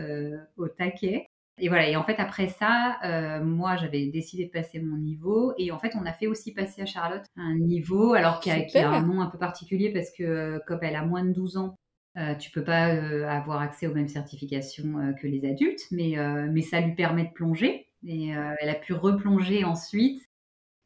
[0.58, 1.28] au taquet.
[1.60, 1.88] Et voilà.
[1.88, 2.98] Et en fait, après ça,
[3.44, 5.54] moi, j'avais décidé de passer mon niveau.
[5.60, 8.56] Et en fait, on a fait aussi passer à Charlotte un niveau, alors qui a,
[8.56, 11.76] a un nom un peu particulier parce que comme elle a moins de 12 ans,
[12.18, 16.18] euh, tu peux pas euh, avoir accès aux mêmes certifications euh, que les adultes, mais,
[16.18, 17.88] euh, mais ça lui permet de plonger.
[18.06, 20.24] Et elle a pu replonger ensuite.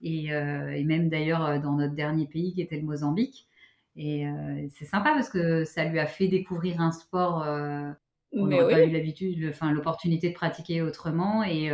[0.01, 3.47] Et, et même d'ailleurs dans notre dernier pays qui était le Mozambique.
[3.95, 4.25] Et
[4.69, 7.89] c'est sympa parce que ça lui a fait découvrir un sport euh,
[8.33, 11.45] qu'on Mais n'aurait pas oui, eu l'habitude, enfin l'opportunité de pratiquer autrement.
[11.45, 11.67] Et,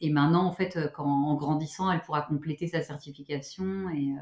[0.00, 3.90] et maintenant, en fait, quand, en grandissant, elle pourra compléter sa certification.
[3.90, 4.14] Et,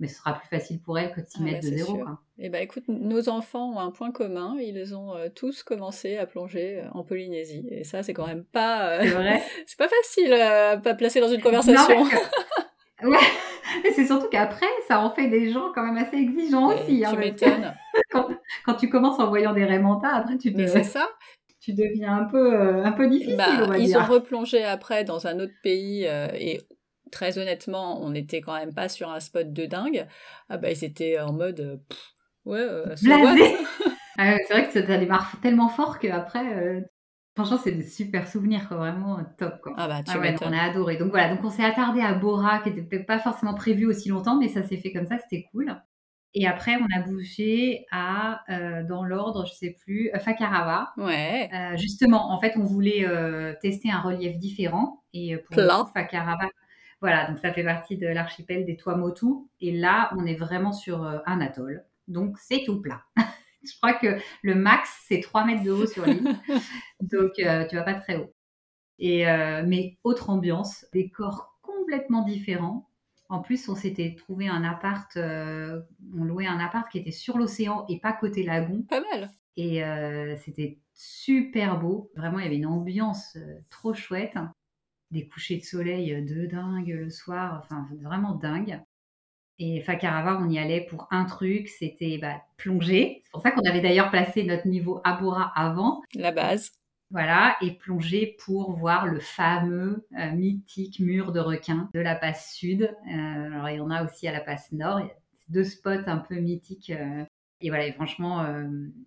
[0.00, 1.98] mais ce sera plus facile pour elle que de s'y Ah mettre bah, de zéro.
[1.98, 2.18] quoi.
[2.38, 6.26] Eh ben écoute, nos enfants ont un point commun, ils ont euh, tous commencé à
[6.26, 7.66] plonger euh, en Polynésie.
[7.70, 9.42] Et ça, c'est quand même pas, euh, C'est vrai.
[9.66, 11.94] c'est pas facile euh, à pas placer dans une Non, conversation.
[11.96, 13.18] parce que- ouais.
[13.94, 17.04] C'est surtout qu'après, ça en fait des gens quand même assez exigeants Et aussi.
[17.04, 17.74] hein, tu m'étonnes.
[18.10, 18.28] quand,
[18.64, 21.08] quand tu commences en voyant des raimentas, après tu, te- Mais c'est ça.
[21.60, 24.00] tu deviens un peu, euh, un peu difficile, Bah, on va ils dire.
[24.00, 26.60] ont replongé après dans un autre pays euh, et
[27.14, 30.06] très honnêtement, on n'était quand même pas sur un spot de dingue.
[30.48, 33.08] Ah bah ils étaient en mode euh, pff, ouais, euh, so
[34.18, 36.80] Ah c'est vrai que ça, démarre tellement fort qu'après, euh,
[37.36, 39.60] franchement, c'est des super souvenirs, quoi, vraiment euh, top.
[39.62, 39.74] Quoi.
[39.76, 40.96] Ah bah tu Ah ouais, on a adoré.
[40.96, 44.36] Donc voilà, donc on s'est attardé à Bora, qui n'était pas forcément prévu aussi longtemps,
[44.38, 45.74] mais ça s'est fait comme ça, c'était cool.
[46.36, 50.92] Et après, on a bougé à, euh, dans l'ordre, je sais plus, Fakarava.
[50.96, 51.48] Ouais.
[51.54, 55.04] Euh, justement, en fait, on voulait euh, tester un relief différent.
[55.12, 55.86] Et pour Plat.
[55.94, 56.48] Fakarava,
[57.04, 59.26] voilà, donc ça fait partie de l'archipel des Tuamotu.
[59.60, 61.84] Et là, on est vraiment sur euh, un atoll.
[62.08, 63.02] Donc, c'est tout plat.
[63.62, 66.34] je crois que le max, c'est 3 mètres de haut sur l'île.
[67.02, 68.32] donc, euh, tu vas pas très haut.
[68.98, 72.88] Et, euh, mais autre ambiance, décor complètement différent.
[73.28, 77.84] En plus, on s'était trouvé un appart, on louait un appart qui était sur l'océan
[77.90, 78.82] et pas côté lagon.
[78.88, 79.28] Pas mal.
[79.58, 79.82] Et
[80.38, 82.10] c'était super beau.
[82.16, 83.36] Vraiment, il y avait une ambiance
[83.68, 84.36] trop chouette.
[85.10, 88.80] Des couchers de soleil de dingue le soir, enfin vraiment dingue.
[89.58, 93.20] Et Fakarava, on y allait pour un truc, c'était bah, plonger.
[93.22, 96.02] C'est pour ça qu'on avait d'ailleurs placé notre niveau Abora avant.
[96.14, 96.72] La base.
[97.10, 102.52] Voilà, et plonger pour voir le fameux euh, mythique mur de requins de la passe
[102.54, 102.82] sud.
[102.82, 104.98] Euh, alors il y en a aussi à la passe nord.
[104.98, 105.14] Il y a
[105.48, 106.90] deux spots un peu mythiques.
[106.90, 107.24] Euh,
[107.60, 108.44] et voilà, et franchement,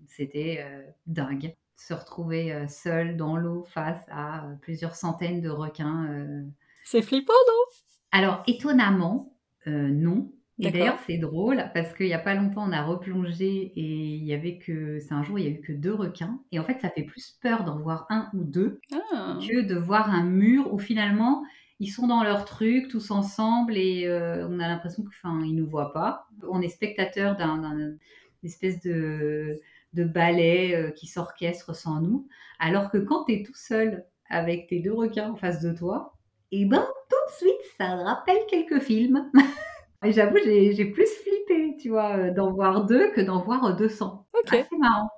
[0.08, 0.66] c'était
[1.06, 1.54] dingue.
[1.78, 6.46] Se retrouver seul dans l'eau face à plusieurs centaines de requins.
[6.84, 7.78] C'est flippant, non?
[8.12, 10.32] Alors étonnamment, non.
[10.60, 14.24] Et d'ailleurs, c'est drôle parce qu'il n'y a pas longtemps, on a replongé et il
[14.24, 16.40] y avait que, c'est un jour, il y a eu que deux requins.
[16.52, 18.80] Et en fait, ça fait plus peur d'en voir un ou deux
[19.14, 19.38] ah.
[19.40, 21.44] que de voir un mur où finalement,
[21.80, 25.70] ils sont dans leur truc tous ensemble et euh, on a l'impression qu'ils ne nous
[25.70, 26.28] voient pas.
[26.50, 27.96] On est spectateur d'un
[28.44, 29.60] espèce de,
[29.94, 32.28] de ballet euh, qui s'orchestre sans nous.
[32.60, 36.14] Alors que quand tu es tout seul avec tes deux requins en face de toi,
[36.52, 39.30] et eh ben tout de suite, ça rappelle quelques films.
[40.06, 44.28] Et j'avoue, j'ai plus flippé, tu vois, euh, d'en voir deux que d'en voir 200.
[44.34, 44.50] Ok.
[44.52, 45.10] C'est marrant.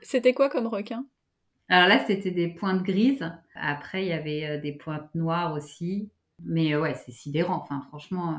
[0.00, 1.04] C'était quoi comme requin?
[1.68, 3.28] Alors là, c'était des pointes grises.
[3.56, 6.08] Après, il y avait euh, des pointes noires aussi.
[6.44, 7.60] Mais ouais, c'est sidérant.
[7.60, 8.38] Enfin, franchement.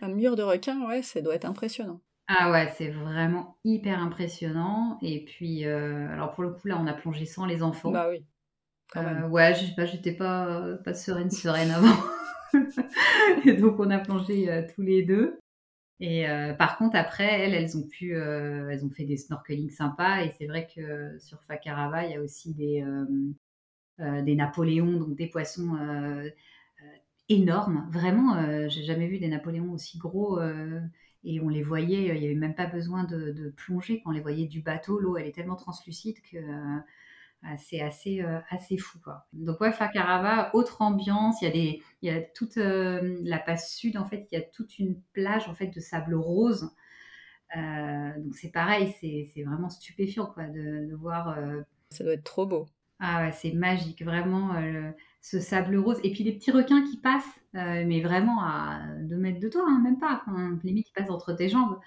[0.00, 2.00] Un mur de requins, ouais, ça doit être impressionnant.
[2.28, 4.98] Ah ouais, c'est vraiment hyper impressionnant.
[5.02, 7.90] Et puis, alors pour le coup, là, on a plongé sans les enfants.
[7.90, 8.24] Bah oui.
[9.30, 11.96] ouais, je sais pas, j'étais pas, pas sereine, sereine avant.
[13.44, 15.38] et donc on a plongé euh, tous les deux.
[16.00, 19.70] Et euh, par contre, après, elles, elles ont pu, euh, elles ont fait des snorkeling
[19.70, 20.22] sympas.
[20.22, 22.84] Et c'est vrai que sur Fakarava, il y a aussi des,
[23.98, 25.76] des Napoléons, donc des poissons
[27.28, 27.88] énormes.
[27.90, 30.38] Vraiment, j'ai jamais vu des Napoléons aussi gros.
[31.24, 34.00] Et on les voyait, il n'y avait même pas besoin de, de, plonger.
[34.00, 36.38] Quand on les voyait du bateau, l'eau, elle est tellement translucide que
[37.44, 38.98] ah, c'est assez, euh, assez fou.
[39.02, 39.26] Quoi.
[39.32, 41.40] Donc, ouais, Fakarava, autre ambiance.
[41.40, 44.38] Il y a, des, il y a toute euh, la passe sud, en fait, il
[44.38, 46.70] y a toute une plage en fait, de sable rose.
[47.56, 51.38] Euh, donc, c'est pareil, c'est vraiment stupéfiant quoi, de, voir.
[51.90, 52.66] Ça doit être trop beau.
[52.98, 54.54] Ah ouais, c'est magique, vraiment,
[55.20, 55.98] ce sable rose.
[56.04, 59.80] Et puis les petits requins qui passent, mais vraiment à 2 mètres de toi, hein,
[59.82, 60.22] même pas,
[60.64, 61.78] limite qui passent entre tes jambes.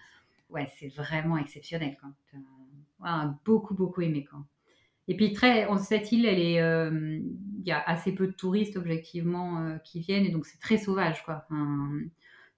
[0.49, 1.97] Ouais, c'est vraiment exceptionnel.
[1.99, 3.37] Quoi.
[3.45, 4.25] beaucoup, beaucoup aimé.
[4.29, 4.45] Quoi.
[5.07, 7.19] Et puis très, cette île, euh,
[7.59, 10.77] il y a assez peu de touristes objectivement euh, qui viennent et donc c'est très
[10.77, 11.45] sauvage quoi.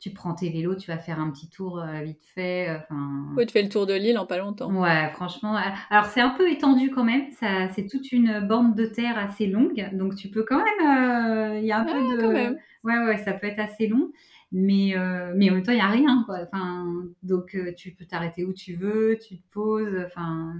[0.03, 2.69] Tu prends tes vélos, tu vas faire un petit tour euh, vite fait.
[2.75, 3.27] Enfin...
[3.37, 4.69] Oui, tu fais le tour de l'île en pas longtemps.
[4.73, 5.57] Ouais, franchement.
[5.89, 7.31] Alors c'est un peu étendu quand même.
[7.31, 11.57] Ça, c'est toute une bande de terre assez longue, donc tu peux quand même.
[11.57, 12.21] Il y a un peu de.
[12.21, 12.57] Quand même.
[12.83, 14.11] Ouais, ouais, ça peut être assez long.
[14.51, 14.93] Mais,
[15.35, 16.23] mais en même temps, il n'y a rien.
[16.25, 16.39] Quoi.
[16.43, 16.85] Enfin,
[17.23, 19.97] donc, tu peux t'arrêter où tu veux, tu te poses.
[20.05, 20.53] Enfin,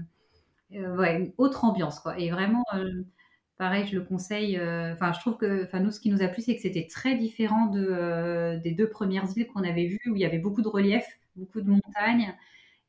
[0.76, 2.18] euh, ouais, une autre ambiance, quoi.
[2.18, 3.04] Et vraiment, euh,
[3.56, 4.56] pareil, je le conseille.
[4.58, 6.86] Euh, enfin, je trouve que, enfin, nous, ce qui nous a plu, c'est que c'était
[6.86, 10.62] très différent de, des deux premières îles qu'on avait vues, où il y avait beaucoup
[10.62, 11.04] de relief,
[11.36, 12.34] beaucoup de montagnes.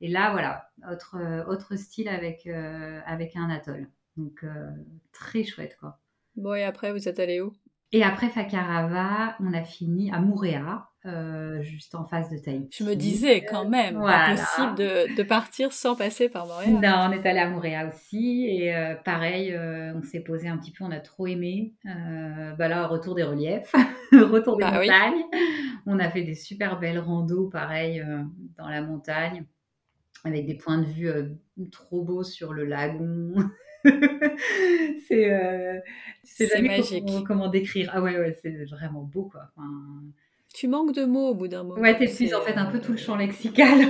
[0.01, 3.89] Et là, voilà, autre, autre style avec, avec un atoll.
[4.17, 4.45] Donc,
[5.11, 5.99] très chouette, quoi.
[6.35, 7.53] Bon, et après, vous êtes allé où?
[7.91, 10.89] Et après Fakarava, on a fini à Moorea.
[11.07, 12.79] Euh, juste en face de Tahiti.
[12.79, 14.75] Je me disais quand même, impossible
[15.15, 16.79] de, partir sans passer par Montréal.
[16.81, 20.57] Non, on est allé à Montréal aussi et euh, pareil, euh, on s'est posé un
[20.57, 21.73] petit peu, on a trop aimé.
[21.83, 23.71] bah là, retour des reliefs,
[24.11, 25.23] retour des bah montagnes.
[25.85, 28.03] On a fait des super belles randos, pareil,
[28.57, 29.45] dans la montagne,
[30.23, 31.11] avec des points de vue
[31.71, 33.35] trop beaux sur le lagon.
[35.07, 35.83] c'est
[36.23, 37.05] c'est magique.
[37.05, 39.51] Comment, comment, décrire Ah ouais, ouais, c'est vraiment beau quoi.
[39.55, 39.69] Enfin,
[40.55, 41.81] tu manques de mots au bout d'un moment.
[41.81, 43.87] Ouais, t'épuises en fait un peu tout le champ lexical.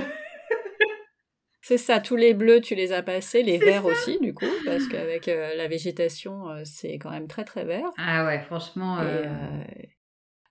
[1.62, 4.86] C'est ça, tous les bleus, tu les as passés, les verts aussi, du coup, parce
[4.86, 7.88] qu'avec euh, la végétation, euh, c'est quand même très très vert.
[7.98, 8.98] Ah ouais, franchement.
[9.00, 9.24] Euh,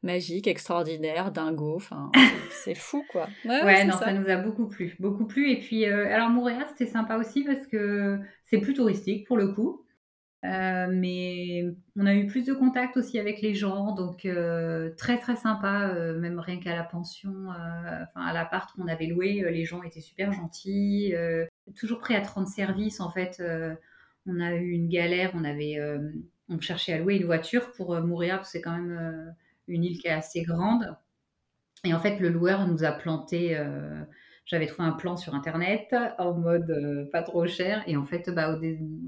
[0.04, 2.12] magique, extraordinaire, dingo, enfin,
[2.52, 3.30] c'est fou quoi.
[3.46, 4.12] Ouais, non, ça.
[4.12, 5.52] nous a beaucoup plu, beaucoup plu.
[5.52, 9.85] Et puis, alors Montréal, c'était sympa aussi parce que c'est plus touristique pour le coup.
[10.46, 11.64] Euh, mais
[11.96, 15.90] on a eu plus de contact aussi avec les gens, donc euh, très très sympa,
[15.90, 20.02] euh, même rien qu'à la pension, enfin à l'appart qu'on avait loué, les gens étaient
[20.02, 21.14] super gentils,
[21.76, 23.42] toujours prêts à te rendre service en fait.
[24.28, 25.80] on a eu une galère, on avait,
[26.50, 29.36] on cherchait à louer une voiture pour mourir, parce que c'est quand même
[29.68, 30.96] une île qui est assez grande.
[31.86, 33.58] Et en fait, le loueur nous a planté
[34.46, 38.30] j'avais trouvé un plan sur internet en mode euh, pas trop cher et en fait
[38.30, 38.60] bah, au,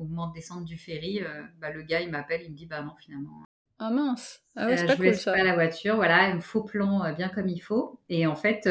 [0.05, 2.81] moment de descendre du ferry, euh, bah, le gars il m'appelle, il me dit bah
[2.81, 3.43] non finalement
[3.79, 5.33] Ah mince, ah ouais, c'est pas je cool ça.
[5.33, 7.99] pas la voiture, voilà, un faux plan bien comme il faut.
[8.09, 8.67] Et en fait,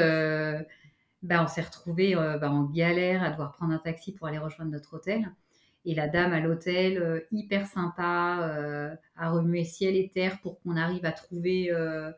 [1.23, 4.73] bah, on s'est retrouvés bah, en galère à devoir prendre un taxi pour aller rejoindre
[4.73, 5.31] notre hôtel.
[5.85, 11.05] Et la dame à l'hôtel, hyper sympa, a remué ciel et terre pour qu'on arrive
[11.05, 12.11] à trouver euh,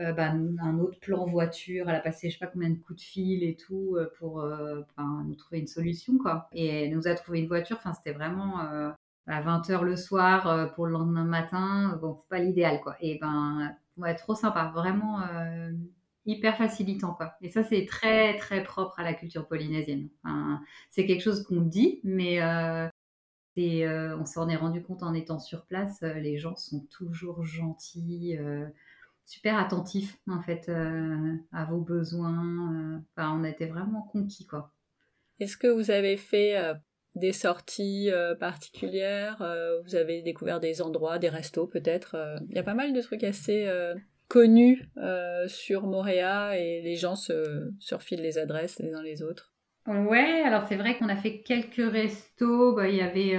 [0.00, 1.88] bah, un autre plan voiture.
[1.88, 4.40] Elle a passé je sais pas combien de coups de fil et tout euh, pour
[4.40, 6.16] euh, nous trouver une solution.
[6.18, 6.48] Quoi.
[6.52, 7.76] Et elle nous a trouvé une voiture.
[7.78, 11.98] Enfin, c'était vraiment à 20h le soir pour le lendemain matin.
[12.00, 12.80] Bon, pas l'idéal.
[12.80, 12.96] quoi.
[13.00, 14.72] Et ben, ouais, trop sympa.
[14.74, 15.20] Vraiment
[16.26, 17.32] hyper facilitant quoi.
[17.40, 20.08] Et ça c'est très très propre à la culture polynésienne.
[20.90, 22.40] c'est quelque chose qu'on dit, mais
[23.56, 26.00] on s'en est rendu compte en étant sur place.
[26.02, 28.38] les gens sont toujours gentils
[29.30, 32.74] super attentif en fait euh, à vos besoins.
[32.74, 34.72] Euh, enfin, on été vraiment conquis quoi.
[35.38, 36.74] Est-ce que vous avez fait euh,
[37.14, 39.38] des sorties particulières
[39.84, 42.16] Vous avez découvert des endroits, des restos peut-être
[42.50, 43.68] Il y a pas mal de trucs assez
[44.28, 44.88] connus
[45.48, 49.52] sur Moréa et les gens se, se refilent les adresses les uns les autres.
[49.86, 52.76] Ouais, alors c'est vrai qu'on a fait quelques restos.
[52.76, 53.36] Bah, il y avait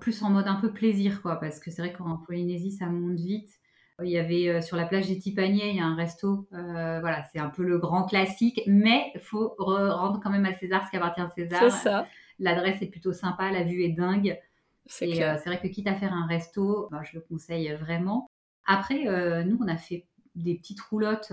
[0.00, 3.18] plus en mode un peu plaisir, quoi, parce que c'est vrai qu'en Polynésie, ça monte
[3.18, 3.59] vite.
[4.02, 6.48] Il y avait euh, sur la plage des Tipaniers, il y a un resto.
[6.52, 10.54] Euh, voilà, c'est un peu le grand classique, mais il faut rendre quand même à
[10.54, 11.60] César ce qui appartient à César.
[11.62, 12.06] C'est ça.
[12.38, 14.38] L'adresse est plutôt sympa, la vue est dingue.
[14.86, 18.30] C'est euh, vrai que quitte à faire un resto, ben, je le conseille vraiment.
[18.66, 19.04] Après,
[19.44, 21.32] nous, on a fait des petites roulottes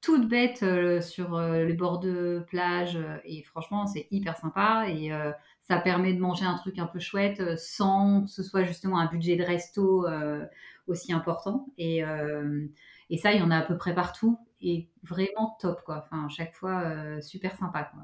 [0.00, 0.64] toutes bêtes
[1.02, 5.10] sur le bord de plage et franchement, c'est hyper sympa et
[5.68, 9.06] ça permet de manger un truc un peu chouette sans que ce soit justement un
[9.06, 10.06] budget de resto
[10.86, 11.66] aussi important.
[11.78, 12.66] Et, euh,
[13.10, 16.04] et ça, il y en a à peu près partout et vraiment top, quoi.
[16.04, 18.02] Enfin, à chaque fois, euh, super sympa, quoi.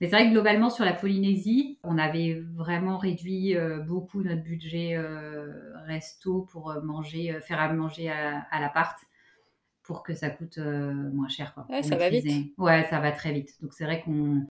[0.00, 4.42] Mais c'est vrai que globalement, sur la Polynésie, on avait vraiment réduit euh, beaucoup notre
[4.42, 4.96] budget
[5.86, 8.98] resto pour manger, faire à manger à, l'appart
[9.82, 11.52] pour que ça coûte moins cher.
[11.52, 12.54] Quoi, ouais, ça va vite.
[12.56, 13.60] Ouais, ça va très vite.
[13.60, 14.46] Donc c'est vrai qu'on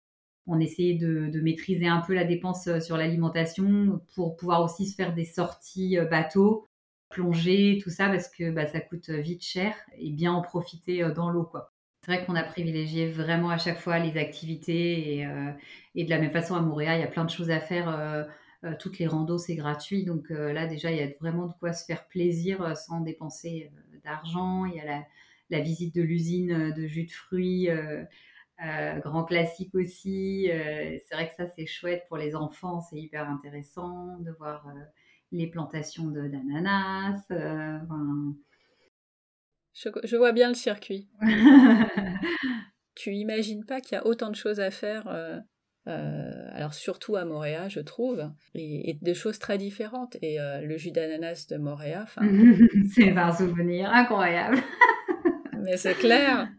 [0.50, 5.14] on essayait de, maîtriser un peu la dépense sur l'alimentation pour pouvoir aussi se faire
[5.14, 6.66] des sorties bateau
[7.10, 11.12] plonger, tout ça, parce que bah, ça coûte vite cher et bien en profiter euh,
[11.12, 11.74] dans l'eau, quoi.
[12.06, 15.52] C'est vrai qu'on a privilégié vraiment à chaque fois les activités et, euh,
[15.96, 17.90] de la même façon à Montréal, il y a plein de choses à faire.
[17.90, 18.24] Euh,
[18.78, 20.04] toutes les randos, c'est gratuit.
[20.04, 23.72] Donc là, déjà, il y a vraiment de quoi se faire plaisir sans dépenser
[24.04, 24.66] d'argent.
[24.66, 25.04] Il y a la,
[25.50, 27.70] la, visite de l'usine de jus de fruits.
[29.02, 30.48] Grand classique aussi.
[30.48, 34.66] c'est vrai que ça, c'est chouette pour les enfants, c'est hyper intéressant de voir
[35.32, 37.22] les plantations d'ananas.
[37.32, 37.80] Euh,
[39.74, 41.10] je, vois bien le circuit.
[42.96, 45.40] tu imagines pas qu'il y a autant de choses à faire, euh,
[45.88, 50.18] euh, alors surtout à Moréa, je trouve, et, de choses très différentes.
[50.22, 52.06] Et le jus d'ananas de Moréa,
[52.96, 54.58] c'est un souvenir incroyable.
[55.64, 56.50] mais c'est clair,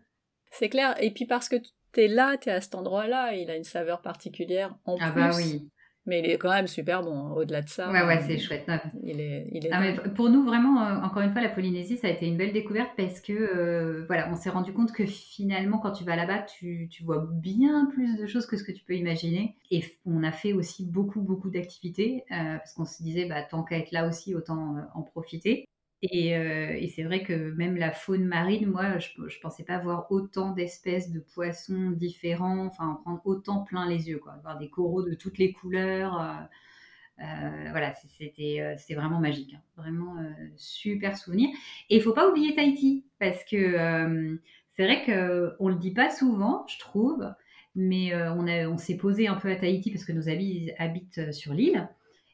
[0.50, 0.94] c'est clair.
[1.02, 1.56] Et puis parce que
[1.92, 5.10] tu es là, tu es à cet endroit-là, il a une saveur particulière en ah
[5.10, 5.20] plus.
[5.20, 5.70] bah oui.
[6.06, 7.90] Mais il est quand même super bon, hein, au-delà de ça.
[7.92, 8.68] Ouais, ouais, c'est chouette.
[9.02, 11.98] Il est, il est ah, mais pour nous, vraiment, euh, encore une fois, la Polynésie,
[11.98, 15.04] ça a été une belle découverte parce que, euh, voilà, on s'est rendu compte que
[15.04, 18.72] finalement, quand tu vas là-bas, tu, tu, vois bien plus de choses que ce que
[18.72, 19.56] tu peux imaginer.
[19.70, 23.62] Et on a fait aussi beaucoup, beaucoup d'activités euh, parce qu'on se disait, bah, tant
[23.62, 25.68] qu'à être là aussi, autant en profiter.
[26.04, 30.10] Euh, et, c'est vrai que même la faune marine, moi, je ne pensais pas voir
[30.10, 34.36] autant d'espèces de poissons différents, enfin, en prendre autant plein les yeux, quoi.
[34.42, 36.20] Voir des coraux de toutes les couleurs.
[36.20, 39.54] Euh, euh, voilà, c'était vraiment magique.
[39.54, 39.60] Hein.
[39.76, 40.16] Vraiment
[40.56, 41.50] super souvenir.
[41.90, 44.38] Et il faut pas oublier Tahiti, parce que
[44.76, 47.30] c'est vrai qu'on ne le dit pas souvent, je trouve,
[47.74, 51.52] mais on, on s'est posé un peu à Tahiti parce que nos amis habitent sur
[51.52, 51.90] l'île.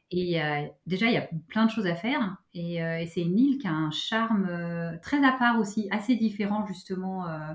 [0.09, 0.39] Et
[0.85, 2.37] déjà, il y a plein de choses à faire.
[2.53, 6.15] Et, euh, c'est une île qui a un charme euh, très à part aussi, assez
[6.15, 7.53] différent justement, euh,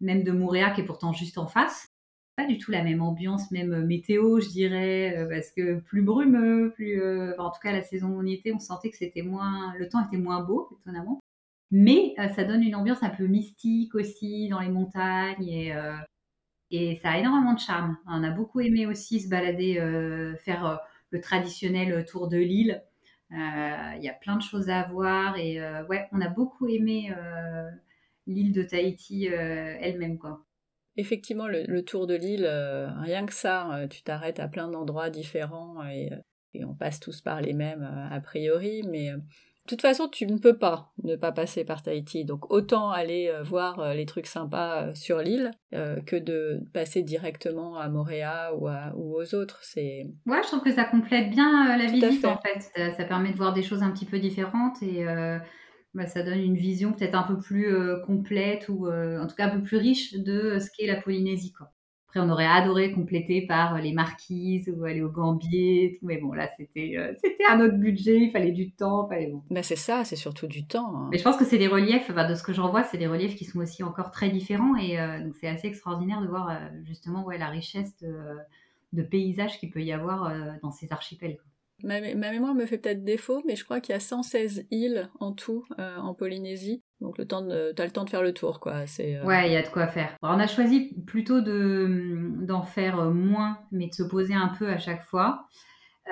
[0.00, 1.88] même de Moorea qui est pourtant juste en face.
[2.36, 7.00] Pas du tout la même ambiance, même météo, je dirais, parce que plus brumeux, plus.
[7.38, 9.72] en tout cas, la saison où on y était, on sentait que c'était moins.
[9.78, 11.20] Le temps était moins beau, étonnamment.
[11.70, 15.72] Mais ça donne une ambiance un peu mystique aussi dans les montagnes et,
[16.72, 17.96] et ça a énormément de charme.
[18.08, 19.74] On a beaucoup aimé aussi se balader,
[20.44, 20.80] faire
[21.20, 22.82] traditionnel tour de l'île.
[23.32, 26.68] Euh, il y a plein de choses à voir et euh, ouais, on a beaucoup
[26.68, 27.68] aimé euh,
[28.26, 30.44] l'île de Tahiti elle-même quoi.
[30.96, 36.10] Effectivement, le, tour de l'île, rien que ça, tu t'arrêtes à plein d'endroits différents et,
[36.52, 39.10] et, on passe tous par les mêmes a priori, mais
[39.64, 42.26] de toute façon, tu ne peux pas ne pas passer par Tahiti.
[42.26, 45.50] Donc autant aller euh, voir euh, les trucs sympas euh, sur l'île
[46.06, 49.58] que de passer directement à Moréa ou, aux autres.
[49.62, 52.92] C'est ouais, je trouve que ça complète bien la visite en fait.
[52.94, 55.04] Ça, permet de voir des choses un petit peu différentes et
[55.94, 57.74] Bah, ça donne une vision peut-être un peu plus
[58.06, 61.52] complète ou en tout cas un peu plus riche de ce qu'est la Polynésie.
[61.52, 61.73] Quoi.
[62.14, 65.98] Après, on aurait adoré compléter par les marquises ou aller au Gambier.
[66.02, 69.08] Mais bon, là, c'était c'était un autre budget, il fallait du temps.
[69.08, 69.42] Fallait bon.
[69.50, 70.94] Mais c'est ça, c'est surtout du temps.
[70.96, 71.08] Hein.
[71.10, 73.34] Mais je pense que c'est des reliefs, de ce que j'en vois, c'est des reliefs
[73.34, 74.76] qui sont aussi encore très différents.
[74.76, 78.14] Et donc, c'est assez extraordinaire de voir justement ouais, la richesse de,
[78.92, 81.38] de paysages qu'il peut y avoir dans ces archipels.
[81.82, 85.32] Ma, mémoire me fait peut-être défaut, mais je crois qu'il y a 116 îles en
[85.32, 86.82] tout euh, en Polynésie.
[87.04, 88.86] Donc le temps de, t'as le temps de faire le tour, quoi.
[88.86, 90.16] C'est, euh, Ouais, il y a de quoi faire.
[90.22, 94.78] on a choisi plutôt de, d'en faire moins, mais de se poser un peu à
[94.78, 95.46] chaque fois.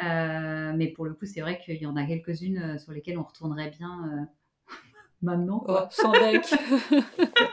[0.04, 3.22] Euh, mais pour le coup, c'est vrai qu'il y en a quelques-unes sur lesquelles on
[3.22, 4.28] retournerait bien
[5.22, 5.60] maintenant.
[5.60, 5.84] Quoi.
[5.86, 6.44] Oh, sans deck.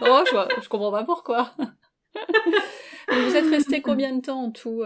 [0.01, 1.51] oh, je, je comprends pas pourquoi.
[3.09, 4.83] vous êtes resté combien de temps en tout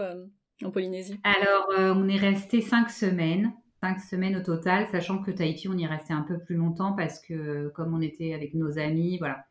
[0.62, 1.18] en Polynésie?
[1.24, 3.52] Alors, euh, on est resté cinq semaines.
[3.84, 7.20] Cinq semaines au total, sachant que Tahiti, on y restait un peu plus longtemps parce
[7.20, 9.44] que comme on était avec nos amis, voilà.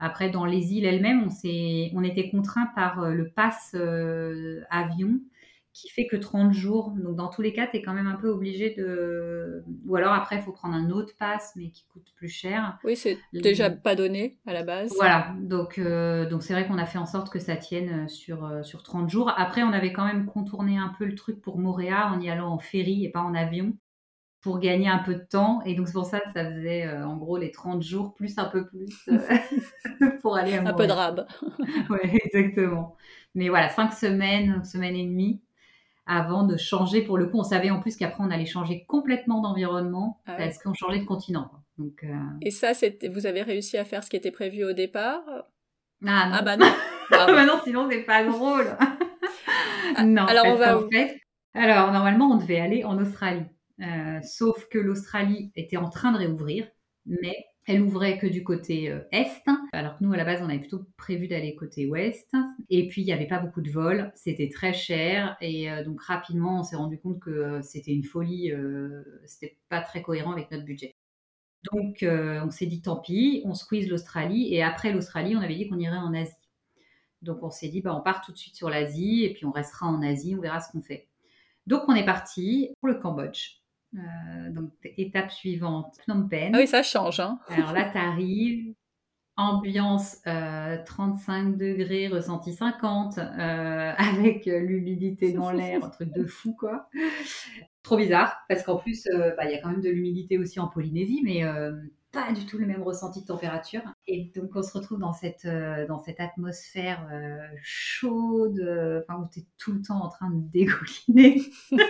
[0.00, 5.20] Après, dans les îles elles-mêmes, on, on était contraint par euh, le pass euh, avion
[5.74, 6.92] qui fait que 30 jours.
[6.92, 9.64] Donc, dans tous les cas, tu es quand même un peu obligé de.
[9.86, 12.78] Ou alors, après, il faut prendre un autre pass, mais qui coûte plus cher.
[12.84, 14.92] Oui, c'est déjà pas donné à la base.
[14.94, 15.34] Voilà.
[15.40, 18.44] Donc, euh, donc c'est vrai qu'on a fait en sorte que ça tienne euh, sur,
[18.44, 19.32] euh, sur 30 jours.
[19.36, 22.52] Après, on avait quand même contourné un peu le truc pour Montréal en y allant
[22.52, 23.76] en ferry et pas en avion
[24.42, 25.60] pour gagner un peu de temps.
[25.64, 28.44] Et donc, c'est pour ça que ça faisait en gros les 30 jours plus un
[28.44, 29.08] peu plus
[30.20, 30.68] pour aller à Montréal.
[30.68, 31.26] Un peu de rab.
[31.90, 32.94] oui, exactement.
[33.34, 35.40] Mais voilà, 5 semaines, semaine et demie
[36.06, 37.02] avant de changer.
[37.02, 40.58] Pour le coup, on savait en plus qu'après, on allait changer complètement d'environnement ah parce
[40.58, 41.50] qu'on changeait de continent.
[41.78, 42.72] Donc, euh, Et ça,
[43.10, 45.22] vous avez réussi à faire ce qui était prévu au départ?
[46.06, 46.32] Ah, non.
[46.34, 46.66] ah bah non.
[47.10, 48.76] Ah bah non, sinon c'est pas drôle.
[49.96, 50.24] Ah, non.
[50.24, 50.88] Alors on va où?
[50.90, 51.20] fait,
[51.52, 53.44] Alors normalement, on devait aller en Australie.
[53.80, 56.66] Euh, sauf que l'Australie était en train de réouvrir,
[57.06, 59.42] mais elle ouvrait que du côté euh, est,
[59.72, 62.30] alors que nous, à la base, on avait plutôt prévu d'aller côté ouest.
[62.68, 65.36] Et puis, il n'y avait pas beaucoup de vols, c'était très cher.
[65.40, 68.52] Et euh, donc, rapidement, on s'est rendu compte que euh, c'était une folie,
[69.24, 70.94] c'était pas très cohérent avec notre budget.
[71.72, 74.52] Donc, on s'est dit, tant pis, on squeeze l'Australie.
[74.52, 76.34] Et après l'Australie, on avait dit qu'on irait en Asie.
[77.22, 79.50] Donc, on s'est dit, bah, on part tout de suite sur l'Asie et puis on
[79.50, 81.08] restera en Asie, on verra ce qu'on fait.
[81.66, 83.63] Donc, on est parti pour le Cambodge.
[83.94, 86.54] Euh, donc, étape suivante, Phnom Penh.
[86.54, 87.20] Ah oui, ça change.
[87.20, 87.38] Hein.
[87.48, 88.74] Alors là, tu arrives,
[89.36, 96.54] ambiance 35 euh, degrés, ressenti 50, euh, avec l'humidité dans l'air, un truc de fou,
[96.58, 96.88] quoi.
[97.82, 100.68] Trop bizarre, parce qu'en plus, bah, il y a quand même de l'humidité aussi en
[100.68, 101.42] Polynésie, mais
[102.12, 103.82] pas du tout le même ressenti de température.
[104.06, 109.18] Et donc, on se retrouve dans cette, euh, dans cette atmosphère euh, chaude, euh, enfin,
[109.20, 111.40] où tu es tout le temps en train de dégouliner.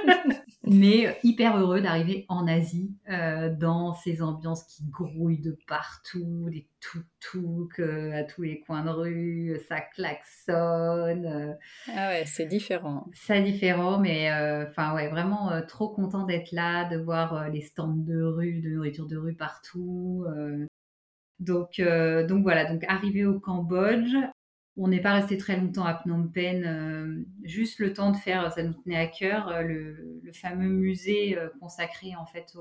[0.66, 7.02] Mais hyper heureux d'arriver en Asie, dans ces ambiances qui grouillent de partout, des tout
[7.78, 11.56] à tous les coins de rue, ça klaxonne.
[11.88, 13.06] Ah ouais, c'est différent.
[13.12, 14.30] C'est différent, mais
[14.68, 19.06] enfin ouais, vraiment trop content d'être là, de voir les stands de rue, de nourriture
[19.06, 20.24] de rue partout.
[21.40, 24.14] Donc, euh, donc voilà, donc arrivé au Cambodge,
[24.76, 28.52] on n'est pas resté très longtemps à Phnom Penh, euh, juste le temps de faire,
[28.52, 32.56] ça nous tenait à cœur, euh, le, fameux musée consacré en fait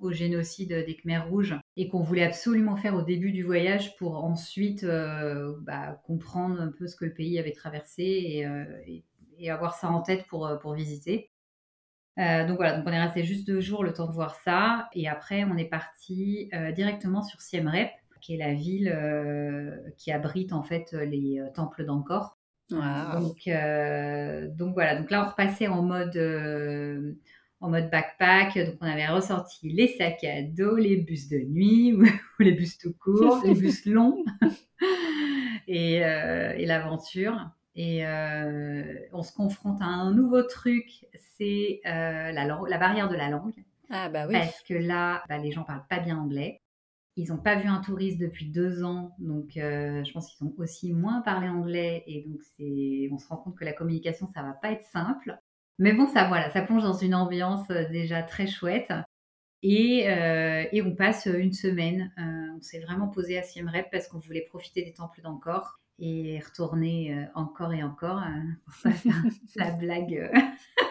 [0.00, 4.24] au, génocide des Khmers rouges et qu'on voulait absolument faire au début du voyage pour
[4.24, 8.44] ensuite bah, comprendre un peu ce que le pays avait traversé
[9.38, 11.29] et, avoir ça en tête pour visiter.
[12.18, 14.88] Euh, donc voilà, donc on est resté juste deux jours le temps de voir ça.
[14.94, 17.90] Et après, on est parti euh, directement sur Siem Reap,
[18.20, 22.36] qui est la ville euh, qui abrite en fait les temples d'Angkor.
[22.70, 23.48] Donc,
[24.56, 26.16] donc voilà, donc là on repassait en mode,
[27.60, 28.58] en mode backpack.
[28.58, 32.04] Donc on avait ressorti les sacs à dos, les bus de nuit ou,
[32.38, 34.24] les bus tout court, les bus longs
[35.66, 37.50] et, et l'aventure.
[37.76, 38.04] Et
[39.12, 41.06] on se confronte à un nouveau truc,
[41.40, 43.64] c'est euh, la, la, barrière de la langue.
[43.88, 44.34] Ah bah oui.
[44.34, 46.60] Parce que là, bah, les gens parlent pas bien anglais.
[47.16, 50.54] Ils n'ont pas vu un touriste depuis deux ans, donc euh, je pense qu'ils ont
[50.58, 52.40] aussi moins parlé anglais et donc
[53.12, 55.36] on se rend compte que la communication ça va pas être simple.
[55.78, 58.92] Mais bon, ça voilà, ça plonge dans une ambiance euh, déjà très chouette.
[59.62, 62.10] Et, et on passe une semaine.
[62.16, 66.40] on s'est vraiment posé à Siem Reap parce qu'on voulait profiter des temples d'Angkor et
[66.40, 68.94] retourner euh, encore et encore hein, pour faire
[69.56, 70.40] la blague euh,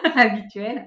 [0.14, 0.86] habituelle.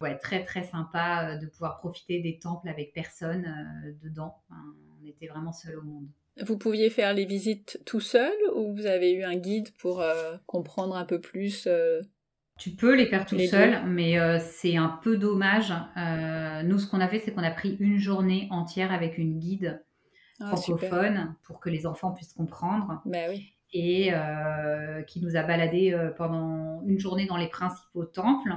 [0.00, 3.46] Ouais, très très sympa euh, de pouvoir profiter des temples avec personne
[4.02, 4.36] dedans.
[4.50, 6.08] on était vraiment seul au monde.
[6.44, 10.04] Vous pouviez faire les visites tout seul ou vous avez eu un guide pour
[10.44, 11.66] comprendre un peu plus
[12.58, 15.72] Tu peux les faire tout Les seul, mais euh, c'est un peu dommage.
[15.96, 19.38] Euh, nous, ce qu'on a fait, c'est qu'on a pris une journée entière avec une
[19.38, 19.82] guide
[20.40, 20.78] Ah, super.
[20.78, 23.54] francophone pour que les enfants puissent comprendre oui.
[23.72, 28.54] et euh, qui nous a baladés euh, pendant une journée dans les principaux temples.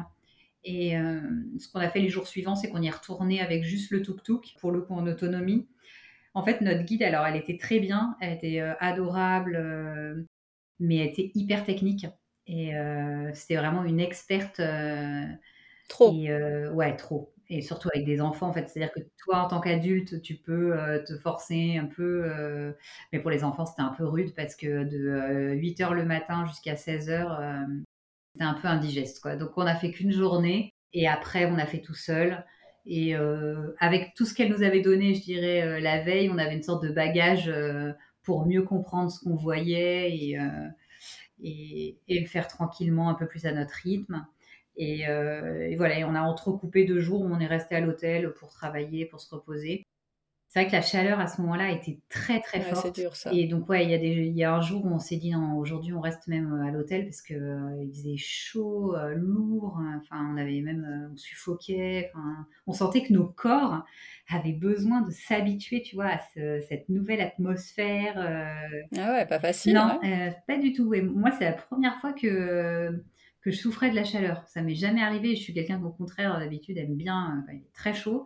[0.64, 1.22] Et euh,
[1.58, 4.02] ce qu'on a fait les jours suivants, c'est qu'on y est retourné avec juste le
[4.02, 5.68] tuk-tuk, pour le coup en autonomie.
[6.34, 10.24] En fait, notre guide, alors, elle était très bien, elle était euh, adorable, euh,
[10.80, 12.08] mais elle était hyper technique.
[12.52, 12.72] Et
[13.34, 14.60] c'était vraiment une experte.
[15.88, 16.12] Trop.
[16.12, 17.32] et ouais, trop.
[17.52, 18.70] Et surtout avec des enfants, en fait.
[18.70, 22.24] C'est-à-dire que toi, en tant qu'adulte, tu peux euh, te forcer un peu.
[22.26, 22.74] euh,
[23.12, 26.45] mais pour les enfants, c'était un peu rude parce que de 8 heures le matin
[26.45, 27.64] jusqu'à 16 heures, euh,
[28.34, 29.36] c'était un peu indigeste, quoi.
[29.36, 30.74] Donc, on a fait qu'une journée.
[30.93, 32.45] Et après, on a fait tout seul.
[32.86, 36.38] Et euh, avec tout ce qu'elle nous avait donné, je dirais, euh, la veille, on
[36.39, 37.93] avait une sorte de bagage euh,
[38.24, 40.68] pour mieux comprendre ce qu'on voyait et, euh,
[41.43, 44.26] et, et le faire tranquillement, un peu plus à notre rythme.
[44.80, 47.82] Et, euh, et voilà, et on a entrecoupé deux jours où on est resté à
[47.82, 49.84] l'hôtel pour travailler, pour se reposer.
[50.48, 52.96] C'est vrai que la chaleur à ce moment-là était très très Ouais, c'est forte.
[52.96, 53.32] dur ça.
[53.32, 55.18] Et donc ouais, il y a des, il y a un jour où on s'est
[55.18, 58.96] dit non, aujourd'hui on reste même euh, à l'hôtel parce que euh, il faisait chaud,
[58.96, 59.78] euh, lourd.
[59.80, 60.02] hein.
[60.02, 62.12] Enfin, on avait même, euh, on suffoquait.
[62.66, 63.84] On sentait que nos corps
[64.32, 68.16] avaient besoin de s'habituer, tu vois, à ce- cette nouvelle atmosphère.
[68.98, 69.76] Ah ouais, pas facile.
[69.76, 70.36] non, ouais.
[70.48, 70.92] pas du tout.
[70.96, 73.04] Et moi, c'est la première fois que,
[73.50, 74.43] que je souffrais de la chaleur.
[74.47, 75.36] Ça m'est jamais arrivé.
[75.36, 78.26] Je suis quelqu'un qui, au contraire, d'habitude, aime bien euh, quand il est très chaud.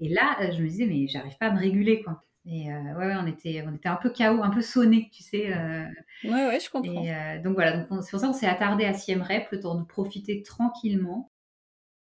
[0.00, 2.22] Et là, euh, je me disais, mais j'arrive pas à me réguler, quoi.
[2.44, 5.52] Et euh, ouais, on était, on était un peu KO, un peu sonné, tu sais.
[5.54, 5.84] euh,
[6.24, 7.04] Ouais, ouais, je comprends.
[7.04, 9.76] et euh, donc voilà, c'est pour ça qu'on s'est attardé à Siem Reap, le temps
[9.76, 11.30] de profiter tranquillement.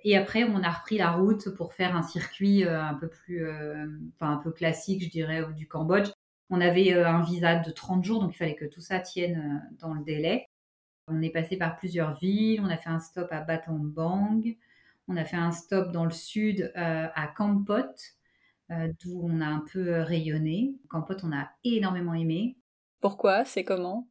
[0.03, 3.45] Et après, on a repris la route pour faire un circuit euh, un peu plus,
[3.45, 6.09] euh, enfin un peu classique, je dirais, du Cambodge.
[6.49, 9.61] On avait euh, un visa de 30 jours, donc il fallait que tout ça tienne
[9.63, 10.47] euh, dans le délai.
[11.07, 12.61] On est passé par plusieurs villes.
[12.61, 14.41] On a fait un stop à Battambang.
[15.07, 17.75] On a fait un stop dans le sud euh, à Kampot,
[18.71, 20.75] euh, d'où on a un peu euh, rayonné.
[20.89, 22.57] Kampot, on a énormément aimé.
[23.01, 23.45] Pourquoi?
[23.45, 24.07] C'est comment?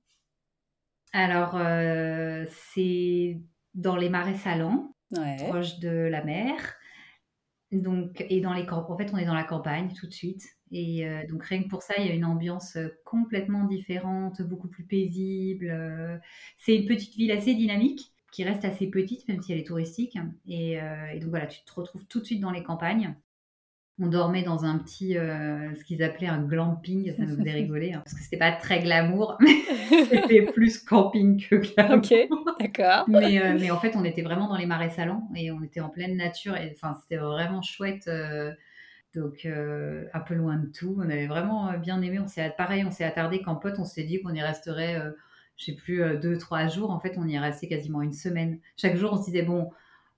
[1.13, 3.41] Alors, euh, c'est
[3.75, 5.37] dans les marais salants, Ouais.
[5.49, 6.55] proche de la mer.
[7.73, 10.45] Donc, et dans les en fait, on est dans la campagne tout de suite.
[10.75, 14.43] Et euh, donc, rien que pour ça, il y a une ambiance euh, complètement différente,
[14.43, 15.69] beaucoup plus paisible.
[15.71, 16.19] euh.
[16.59, 20.19] C'est une petite ville assez dynamique, qui reste assez petite, même si elle est touristique.
[20.49, 23.15] Et, euh, et donc, voilà, tu te retrouves tout de suite dans les campagnes.
[24.01, 27.93] On dormait dans un petit, euh, ce qu'ils appelaient un glamping, ça nous faisait rigoler,
[27.93, 29.63] hein, parce que c'était pas très glamour, mais
[30.11, 31.99] c'était plus camping que glamour.
[31.99, 33.05] ok, d'accord.
[33.07, 35.81] Mais, euh, mais en fait, on était vraiment dans les marais salants et on était
[35.81, 36.57] en pleine nature.
[36.57, 38.11] Et enfin, c'était vraiment chouette.
[39.15, 40.97] Donc, euh, un peu loin de tout.
[40.99, 42.19] On avait vraiment euh, bien aimé.
[42.19, 45.11] On s'est, pareil, on s'est attardé qu'en pote, on s'est dit qu'on y resterait, euh,
[45.57, 46.91] je sais plus, euh, deux, trois jours.
[46.91, 48.59] En fait, on y est resté quasiment une semaine.
[48.77, 49.71] Chaque jour, on se disait, bon,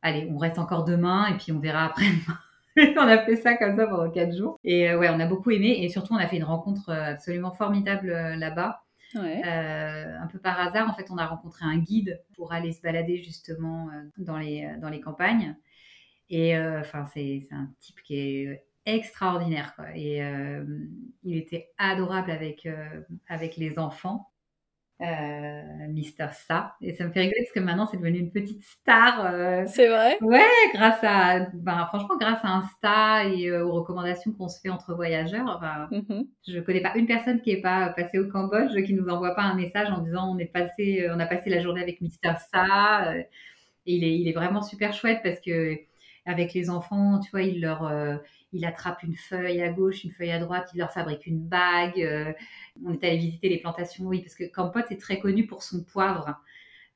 [0.03, 2.07] allez, on reste encore demain et puis on verra après.
[2.97, 4.59] on a fait ça comme ça pendant quatre jours.
[4.65, 5.83] Et ouais, on a beaucoup aimé.
[5.83, 8.83] Et surtout, on a fait une rencontre absolument formidable là-bas.
[9.15, 9.41] Ouais.
[9.47, 12.83] Euh, un peu par hasard, en fait, on a rencontré un guide pour aller se
[12.83, 13.89] balader justement
[14.19, 15.57] dans, les, dans les campagnes.
[16.31, 19.75] Et euh, enfin, c'est c'est un type qui est extraordinaire.
[19.77, 19.87] Quoi.
[19.95, 20.65] Et euh,
[21.25, 24.31] il était adorable avec, euh, avec les enfants.
[25.03, 26.75] Euh, Mister Sa.
[26.81, 29.67] Et ça me fait rigoler parce que maintenant, c'est devenu une petite star.
[29.69, 30.17] C'est vrai?
[30.23, 30.41] Ouais,
[30.73, 35.61] grâce à, ben, franchement, grâce à Insta et aux recommandations qu'on se fait entre voyageurs,
[35.61, 36.27] ben, Mhm.
[36.49, 39.43] je connais pas une personne qui est pas passée au Cambodge qui nous envoie pas
[39.43, 43.19] un message en disant on est passé, on a passé la journée avec Mister Sa.
[43.19, 43.29] et
[43.85, 45.77] il est, il est vraiment super chouette parce que
[46.25, 47.85] avec les enfants, tu vois, il leur,
[48.57, 52.01] il attrape une feuille à gauche, une feuille à droite, il leur fabrique une bague.
[52.01, 52.33] euh,
[52.85, 55.83] on est allé visiter les plantations, oui, parce que Kampot est très connu pour son
[55.85, 56.41] poivre.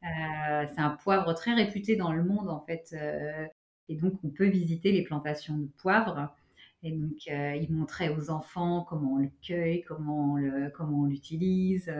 [0.05, 2.95] Euh, c'est un poivre très réputé dans le monde en fait.
[2.95, 3.47] euh,
[3.89, 6.35] et donc on peut visiter les plantations de poivre.
[6.83, 11.93] Et donc il montrait aux enfants comment on le cueille, comment on l'utilise.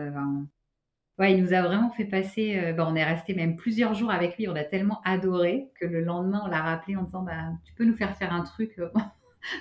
[1.19, 2.73] il nous a vraiment fait passer.
[2.75, 4.47] ben, on est resté même plusieurs jours avec lui.
[4.47, 7.85] On a tellement adoré que le lendemain, on l'a rappelé en disant bah, Tu peux
[7.85, 8.79] nous faire faire un truc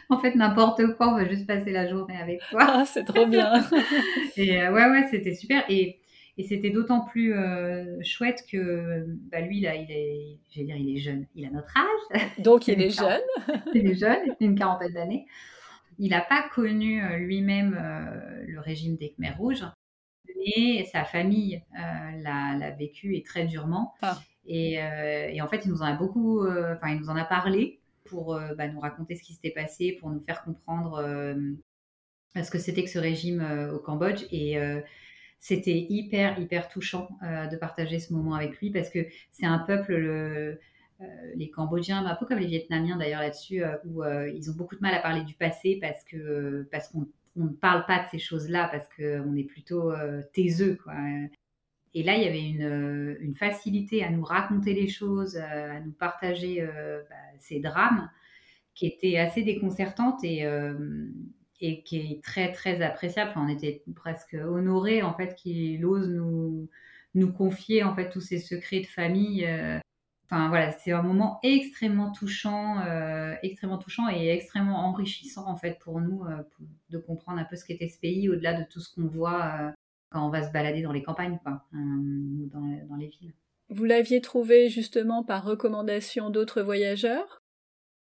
[0.08, 2.60] En fait, n'importe quoi, on va juste passer la journée avec toi.
[2.62, 3.64] Ah, c'est trop bien.
[4.36, 5.64] Et euh, ouais, ouais, c'était super.
[5.68, 6.00] Et,
[6.40, 10.76] et c'était d'autant plus euh, chouette que bah, lui, là, il est, je vais dire,
[10.76, 11.26] il est jeune.
[11.34, 12.22] Il a notre âge.
[12.38, 13.20] Donc il est jeune.
[13.74, 15.26] il est jeune, il a une quarantaine d'années.
[15.98, 19.66] Il n'a pas connu euh, lui-même euh, le régime des Khmers rouges,
[20.34, 21.62] mais sa famille
[22.22, 23.92] l'a vécu et très durement.
[24.00, 24.18] Ah.
[24.46, 27.79] Et, et en fait, il nous en a beaucoup, enfin, il nous en a parlé
[28.10, 31.34] pour euh, bah, nous raconter ce qui s'était passé, pour nous faire comprendre euh,
[32.42, 34.24] ce que c'était que ce régime euh, au Cambodge.
[34.32, 34.58] Et
[35.38, 40.58] c'était hyper, hyper touchant de partager ce moment avec lui parce que c'est un peuple,
[41.34, 44.92] les Cambodgiens, un peu comme les Vietnamiens d'ailleurs là-dessus, où ils ont beaucoup de mal
[44.92, 47.06] à parler du passé parce que parce qu'on
[47.36, 49.94] ne parle pas de ces choses-là parce qu'on est plutôt
[50.34, 50.76] taiseux.
[50.84, 50.92] Quoi.
[51.94, 55.92] Et là, il y avait une, une, facilité à nous raconter les choses, à nous
[55.92, 58.08] partager bah, ces drames
[58.74, 60.46] qui était assez déconcertante et,
[61.58, 63.32] qui est très très appréciable.
[63.34, 66.08] on était presque honorés en fait qu'il ose
[67.14, 69.46] nous confier en fait tous ces secrets de famille.
[69.46, 69.78] Euh.
[70.24, 75.78] Enfin voilà, c'est un moment extrêmement touchant, euh, extrêmement touchant et extrêmement enrichissant en fait
[75.80, 76.42] pour nous euh,
[76.90, 79.72] de comprendre un peu ce qu'était ce pays au-delà de tout ce qu'on voit
[80.10, 83.32] quand on va se balader dans les campagnes quoi, ou dans, dans les villes.
[83.68, 87.40] Vous l'aviez trouvé justement par recommandation d'autres voyageurs?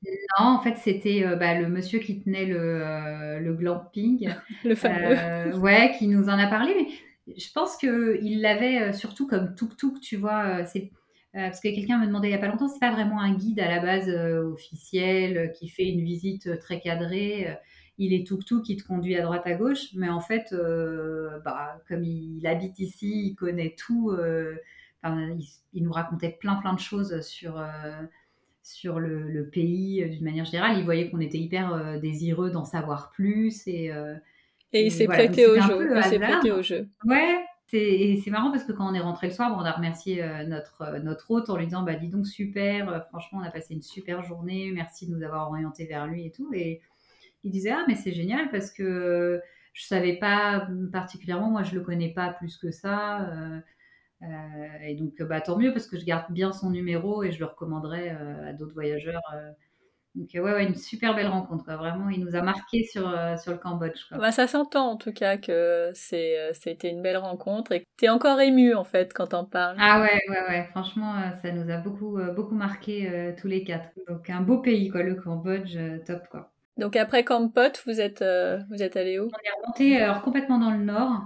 [0.04, 4.30] Non, en fait, c'était euh, bah, le monsieur qui tenait le, euh, le glamping.
[4.64, 5.18] le fameux.
[5.18, 6.74] Euh, ouais, qui nous en a parlé.
[6.76, 10.66] Mais je pense qu'il l'avait surtout comme tuk-tuk, tu vois.
[10.66, 10.91] c'est,
[11.34, 13.60] parce que quelqu'un me demandait il n'y a pas longtemps, c'est pas vraiment un guide
[13.60, 17.58] à la base officiel qui fait une visite très cadrée.
[17.98, 19.93] Il est tuk-tuk qui te conduit à droite à gauche.
[19.95, 20.54] Mais en fait,
[21.43, 24.16] bah, comme il, habite ici, il connaît tout.
[25.04, 27.60] il, il, nous racontait plein, plein de choses sur
[28.68, 30.78] sur le, pays euh, d'une manière générale.
[30.78, 33.66] Il voyait qu'on était hyper euh, désireux d'en savoir plus.
[33.66, 34.16] Et, euh,
[34.74, 35.89] et il s'est prêté, au jeu.
[35.95, 36.89] Il s'est prêté au jeu.
[37.06, 37.38] Ouais,
[37.72, 41.00] et c'est marrant parce que quand on est rentré le soir, on a remercié notre,
[41.00, 44.24] notre hôte en lui disant bah, Dis donc, super, franchement, on a passé une super
[44.24, 46.50] journée, merci de nous avoir orientés vers lui et tout.
[46.54, 46.82] Et
[47.43, 49.41] il disait Ah, mais c'est génial parce que
[49.73, 53.29] je savais pas particulièrement, moi je le connais pas plus que ça.
[54.23, 54.27] Euh,
[54.81, 57.45] et donc, bah, tant mieux parce que je garde bien son numéro et je le
[57.45, 59.21] recommanderai euh, à d'autres voyageurs.
[59.33, 59.51] Euh.
[60.15, 61.65] Donc, ouais, ouais, une super belle rencontre.
[61.65, 63.03] Vraiment, il nous a marqué sur,
[63.38, 64.09] sur le Cambodge.
[64.09, 68.05] Bah, ça s'entend en tout cas que c'est, c'était une belle rencontre et que tu
[68.05, 69.77] es encore ému en fait quand on parle.
[69.79, 70.63] Ah ouais, ouais, ouais.
[70.71, 71.13] Franchement,
[71.43, 73.89] ça nous a beaucoup, beaucoup marqué tous les quatre.
[74.07, 75.77] Donc, un beau pays, quoi, le Cambodge,
[76.07, 76.51] top, quoi.
[76.78, 78.23] Donc après Kampot, vous êtes,
[78.69, 79.25] vous êtes allé où?
[79.25, 81.21] On est remonté alors, complètement dans le nord.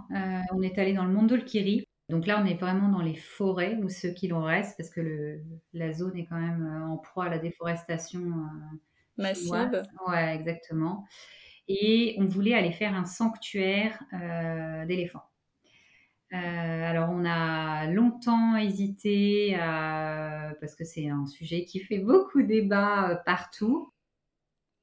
[0.53, 1.85] on est allé dans le Mondulkiri.
[2.11, 5.39] Donc là, on est vraiment dans les forêts, ou ceux qui l'en restent, parce que
[5.73, 8.77] la zone est quand même euh, en proie à la déforestation euh,
[9.17, 9.81] massive.
[10.07, 11.05] Ouais, exactement.
[11.69, 15.23] Et on voulait aller faire un sanctuaire euh, d'éléphants.
[16.31, 19.55] alors, on a longtemps hésité
[20.59, 23.93] parce que c'est un sujet qui fait beaucoup débat partout.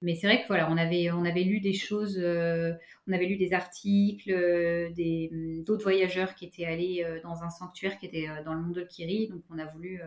[0.01, 2.73] Mais c'est vrai que voilà, on avait, on avait lu des choses, euh,
[3.09, 4.89] on avait lu des articles, euh,
[5.33, 8.75] hum, d'autres voyageurs qui étaient allés euh, dans un sanctuaire qui était dans le monde
[8.75, 10.01] de Kiri, donc on a voulu,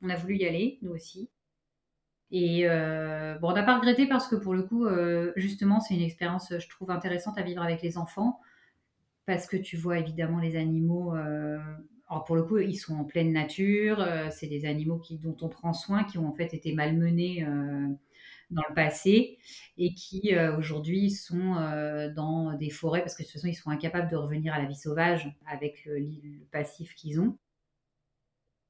[0.00, 1.28] on a voulu y aller, nous aussi.
[2.30, 4.86] Et bon, on n'a pas regretté parce que pour le coup,
[5.36, 8.40] justement, c'est une expérience, je trouve, intéressante à vivre avec les enfants,
[9.26, 11.12] parce que tu vois évidemment les animaux.
[11.12, 15.48] alors pour le coup, ils sont en pleine nature, c'est des animaux qui, dont on
[15.48, 17.46] prend soin, qui ont en fait été malmenés
[18.50, 19.38] dans le passé
[19.76, 23.54] et qui euh, aujourd'hui sont euh, dans des forêts parce que de toute façon ils
[23.54, 27.36] sont incapables de revenir à la vie sauvage avec le, passif qu'ils ont.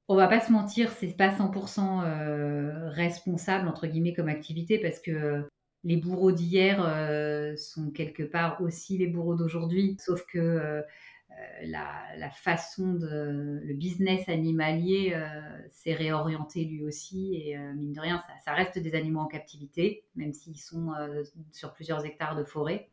[0.09, 5.01] On va pas se mentir, c'est pas 100% euh, responsable entre guillemets comme activité parce
[5.01, 5.49] que
[5.83, 6.79] les bourreaux d'hier
[7.59, 10.83] sont quelque part aussi les bourreaux d'aujourd'hui, sauf que
[11.41, 15.31] euh, la, façon de le business animalier euh,
[15.71, 20.05] s'est réorienté lui aussi et euh, mine de rien ça, reste des animaux en captivité
[20.17, 20.93] même s'ils sont
[21.53, 22.89] sur plusieurs hectares de forêt.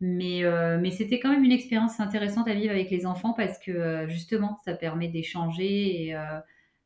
[0.00, 0.42] Mais,
[0.80, 4.58] mais c'était quand même une expérience intéressante à vivre avec les enfants parce que justement
[4.64, 6.16] ça permet d'échanger et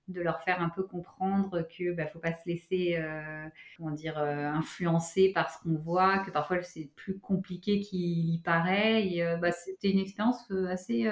[0.08, 3.46] de leur faire un peu comprendre que bah, faut pas se laisser euh,
[3.76, 8.38] comment dire euh, influencer par ce qu'on voit que parfois c'est plus compliqué qu'il y
[8.38, 9.06] paraît.
[9.06, 11.08] Et euh, bah, c'était une expérience assez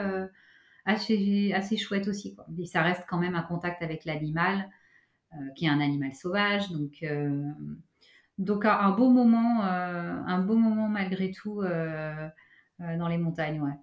[0.85, 2.47] assez assez chouette aussi quoi.
[2.65, 4.71] ça reste quand même un contact avec l'animal
[5.57, 6.71] qui est un animal sauvage.
[6.71, 7.05] Donc
[8.39, 13.79] donc un beau moment un beau moment malgré tout dans les montagnes ouais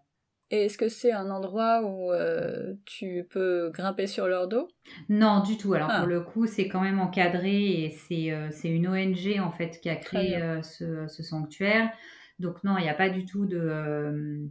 [0.53, 4.67] et est-ce que c'est un endroit où euh, tu peux grimper sur leur dos?
[5.09, 5.73] Non, du tout.
[5.73, 6.05] Alors pour ah.
[6.05, 9.95] le coup, c'est quand même encadré et c'est euh, une ONG en fait qui a
[9.95, 11.91] créé euh, ce, sanctuaire.
[12.37, 14.47] Donc non, il n'y a pas du tout de...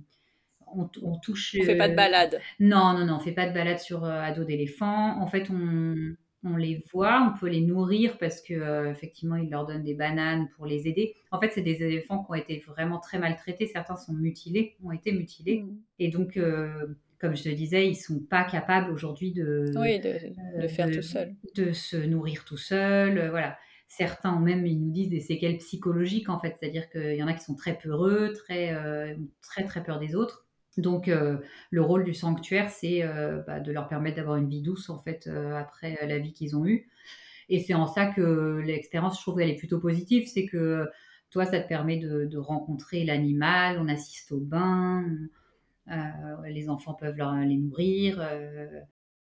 [0.74, 1.54] On, on, touche...
[1.60, 2.40] On fait pas de balade.
[2.58, 5.20] Non, non, non, on fait pas de balade sur ado d'éléphant.
[5.22, 9.50] En fait, on, on les voit, on peut les nourrir parce que euh, effectivement ils
[9.50, 11.14] leur donnent des bananes pour les aider.
[11.30, 13.66] En fait, c'est des éléphants qui ont été vraiment très maltraités.
[13.66, 15.76] Certains sont mutilés, ont été mutilés, mmh.
[16.00, 16.86] et donc euh,
[17.20, 21.72] comme je te disais, ils sont pas capables aujourd'hui de, de, faire tout seul, de
[21.72, 23.18] se nourrir tout seul.
[23.18, 23.56] Euh, voilà.
[23.86, 27.34] Certains même ils nous disent des séquelles psychologiques en fait, c'est-à-dire qu'il y en a
[27.34, 28.74] qui sont très peureux, très
[29.42, 30.41] très très peur des autres.
[30.78, 33.02] Donc, le rôle du sanctuaire, c'est
[33.46, 36.66] bah, de leur permettre d'avoir une vie douce, en fait, après la vie qu'ils ont
[36.66, 36.88] eue.
[37.48, 40.26] Et c'est en ça que l'expérience, je trouve qu'elle est plutôt positive.
[40.26, 40.88] C'est que
[41.30, 45.04] toi, ça te permet de, rencontrer l'animal, on assiste au bain,
[45.86, 48.26] les enfants peuvent les nourrir.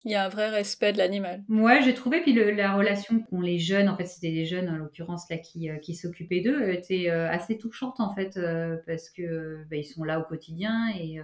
[0.05, 1.43] Il y a un vrai respect de l'animal.
[1.49, 2.21] Ouais, j'ai trouvé.
[2.21, 5.67] Puis la relation qu'ont les jeunes, en fait, c'était des jeunes en l'occurrence là qui,
[5.81, 8.39] qui s'occupaient d'eux, était assez touchante en fait,
[8.85, 11.19] parce que bah, ils sont là au quotidien et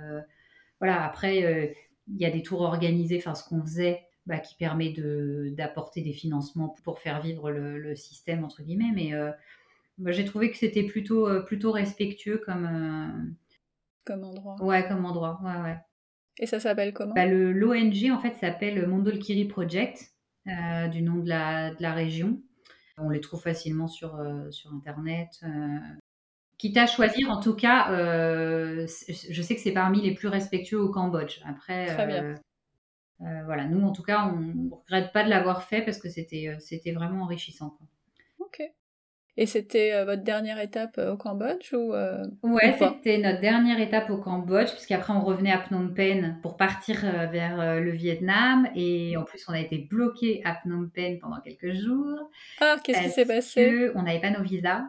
[0.79, 1.05] voilà.
[1.05, 1.75] Après,
[2.07, 4.91] il y a des tours organisés, enfin ce qu'on faisait, bah, qui permet
[5.51, 8.91] d'apporter des financements pour faire vivre le, système entre guillemets.
[8.95, 9.11] Mais
[9.99, 13.35] bah, j'ai trouvé que c'était plutôt plutôt respectueux comme
[14.05, 14.55] comme endroit.
[14.59, 15.39] Ouais, comme endroit.
[15.43, 15.77] Ouais, ouais.
[16.39, 17.13] Et ça s'appelle comment?
[17.13, 20.11] Bah, L'ONG, en fait, s'appelle Mondolkiri Project,
[20.47, 22.41] euh, du nom de la, de la, région.
[22.97, 25.39] On les trouve facilement sur, euh, sur Internet.
[25.43, 25.77] Euh.
[26.57, 30.89] Quitte à choisir, en tout cas, je sais que c'est parmi les plus respectueux au
[30.89, 31.39] Cambodge.
[31.43, 32.35] Après, Très bien.
[33.19, 36.91] voilà, nous, en tout cas, on ne regrette pas de l'avoir fait parce que c'était
[36.93, 37.75] vraiment enrichissant.
[39.37, 43.79] Et c'était euh, votre dernière étape euh, au Cambodge ou euh, Ouais, c'était notre dernière
[43.79, 47.01] étape au Cambodge, puisqu'après on revenait à Phnom Penh pour partir
[47.31, 48.67] vers le Vietnam.
[48.75, 52.29] Et en plus, on a été bloqué à Phnom Penh pendant quelques jours.
[52.59, 53.89] Ah, qu'est-ce qui s'est passé?
[53.95, 54.83] On n'avait pas nos visas.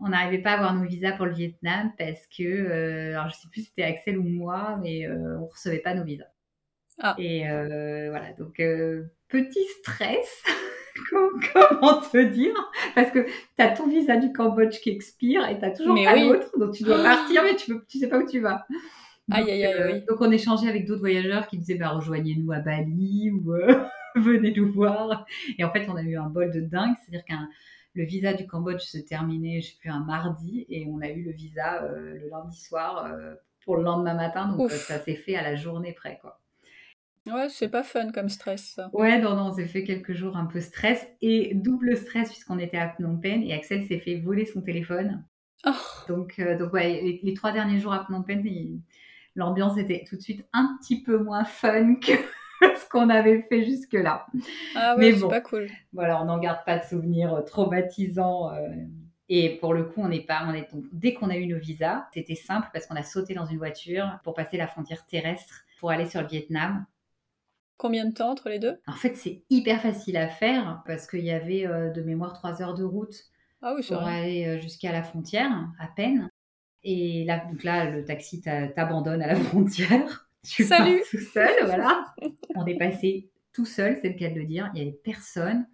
[0.00, 3.48] On n'arrivait pas à avoir nos visas pour le Vietnam parce que, alors je sais
[3.50, 6.30] plus si c'était Axel ou moi, mais on recevait pas nos visas.
[7.00, 7.16] Ah.
[7.18, 7.42] Et
[8.08, 8.62] voilà, donc
[9.28, 10.44] petit stress.
[11.52, 12.54] comment te dire?
[12.94, 16.16] Parce que tu as ton visa du Cambodge qui expire et tu n'as toujours pas
[16.16, 18.66] l'autre, donc tu dois partir, mais tu ne tu sais pas où tu vas.
[19.28, 22.50] Donc, aïe, aïe, aïe, euh, donc on échangeait avec d'autres voyageurs qui disaient bah, rejoignez-nous
[22.52, 23.84] à Bali ou euh,
[24.16, 25.26] venez nous voir.
[25.58, 27.48] Et en fait, on a eu un bol de dingue, c'est-à-dire qu'un
[27.94, 31.22] le visa du Cambodge se terminait, je sais plus, un mardi, et on a eu
[31.22, 33.10] le visa euh, le lundi soir
[33.64, 36.40] pour le lendemain matin, donc ça s'est fait à la journée près, quoi.
[37.32, 38.90] Ouais, c'est pas fun comme stress, ça.
[38.92, 42.58] Ouais, non, non, on s'est fait quelques jours un peu stress et double stress puisqu'on
[42.58, 45.24] était à Phnom Penh et Axel s'est fait voler son téléphone.
[45.66, 45.70] Oh.
[46.08, 48.42] Donc, euh, donc ouais, les, trois derniers jours à Phnom Penh,
[49.34, 52.12] l'ambiance était tout de suite un petit peu moins fun que
[52.60, 54.26] ce qu'on avait fait jusque-là.
[54.74, 55.68] Ah ouais, c'est pas cool.
[55.92, 58.52] Voilà, on n'en garde pas de souvenirs traumatisants.
[58.52, 58.68] Euh,
[59.28, 62.06] et pour le coup, on n'est pas, on est dès qu'on a eu nos visas,
[62.14, 65.90] c'était simple parce qu'on a sauté dans une voiture pour passer la frontière terrestre pour
[65.90, 66.86] aller sur le Vietnam.
[67.78, 68.76] Combien de temps entre les deux?
[68.88, 72.60] En fait, c'est hyper facile à faire parce qu'il y avait euh, de mémoire trois
[72.60, 73.14] heures de route
[73.62, 76.28] ah oui, pour aller euh, jusqu'à la frontière, à peine.
[76.82, 80.28] Et là, donc là, le taxi t'abandonne à la frontière.
[80.44, 82.14] Tu Salut tout seul, voilà.
[82.56, 84.70] On est passé tout seul, c'est le cas de le dire.
[84.74, 85.66] Il n'y avait personne.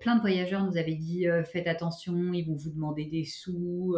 [0.00, 3.96] Plein de voyageurs nous avaient dit euh, faites attention, ils vont vous demander des sous.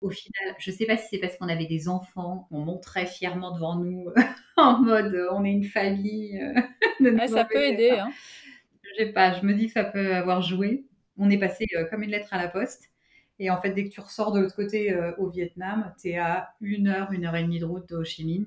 [0.00, 3.06] au final, je ne sais pas si c'est parce qu'on avait des enfants, on montrait
[3.06, 4.08] fièrement devant nous
[4.56, 6.40] en mode on est une famille.
[7.28, 7.90] ça peut aider.
[7.90, 8.10] Hein.
[8.82, 10.86] Je sais pas, je me dis que ça peut avoir joué.
[11.18, 12.90] On est passé euh, comme une lettre à la poste.
[13.38, 16.18] Et en fait, dès que tu ressors de l'autre côté euh, au Vietnam, tu es
[16.18, 18.46] à une heure, une heure et demie de route de Ho Chi Minh.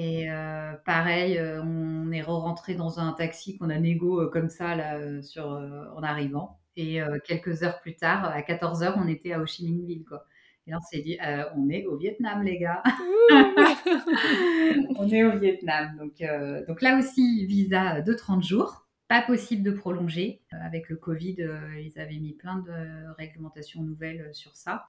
[0.00, 5.20] Et euh, pareil, on est re-rentré dans un taxi qu'on a négo comme ça là,
[5.22, 6.60] sur, en arrivant.
[6.76, 10.04] Et quelques heures plus tard, à 14 heures, on était à Ho Chi Minh Ville.
[10.04, 10.24] Quoi.
[10.68, 12.82] Et là, on s'est dit, euh, on est au Vietnam, les gars.
[14.96, 15.96] on est au Vietnam.
[15.96, 18.86] Donc, euh, donc là aussi, visa de 30 jours.
[19.08, 20.42] Pas possible de prolonger.
[20.52, 21.36] Euh, avec le Covid,
[21.82, 24.88] ils avaient mis plein de réglementations nouvelles sur ça.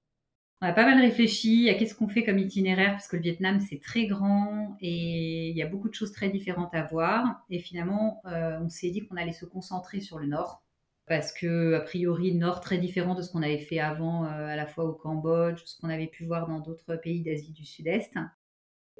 [0.62, 3.60] On a pas mal réfléchi à qu'est-ce qu'on fait comme itinéraire, parce que le Vietnam,
[3.60, 7.42] c'est très grand et il y a beaucoup de choses très différentes à voir.
[7.48, 10.62] Et finalement, on s'est dit qu'on allait se concentrer sur le nord
[11.10, 14.54] parce que a priori nord très différent de ce qu'on avait fait avant euh, à
[14.54, 18.16] la fois au Cambodge, ce qu'on avait pu voir dans d'autres pays d'Asie du Sud-Est.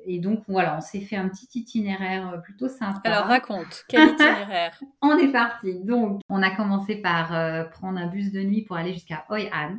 [0.07, 3.01] Et donc voilà, on s'est fait un petit itinéraire euh, plutôt sympa.
[3.05, 4.83] Alors raconte, quel itinéraire?
[5.01, 5.85] On est parti.
[5.85, 9.49] Donc on a commencé par euh, prendre un bus de nuit pour aller jusqu'à Hoi
[9.55, 9.79] An,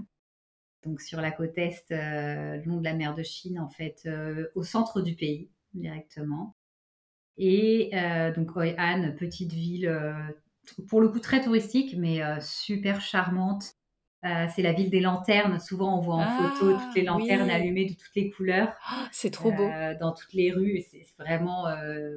[0.83, 4.07] donc sur la côte est, le long de la mer de Chine en fait,
[4.55, 6.55] au centre du pays directement.
[7.37, 7.91] Et
[8.35, 9.89] donc Hoi An, petite ville
[10.87, 13.75] pour le coup très touristique, mais euh, super charmante.
[14.23, 15.59] Euh, c'est la ville des lanternes.
[15.59, 18.71] Souvent, on voit en photo toutes les ah, lanternes allumées de toutes les couleurs.
[18.91, 19.63] Oh, c'est trop beau.
[19.63, 20.83] Euh, dans toutes les rues.
[20.91, 21.63] C'est vraiment,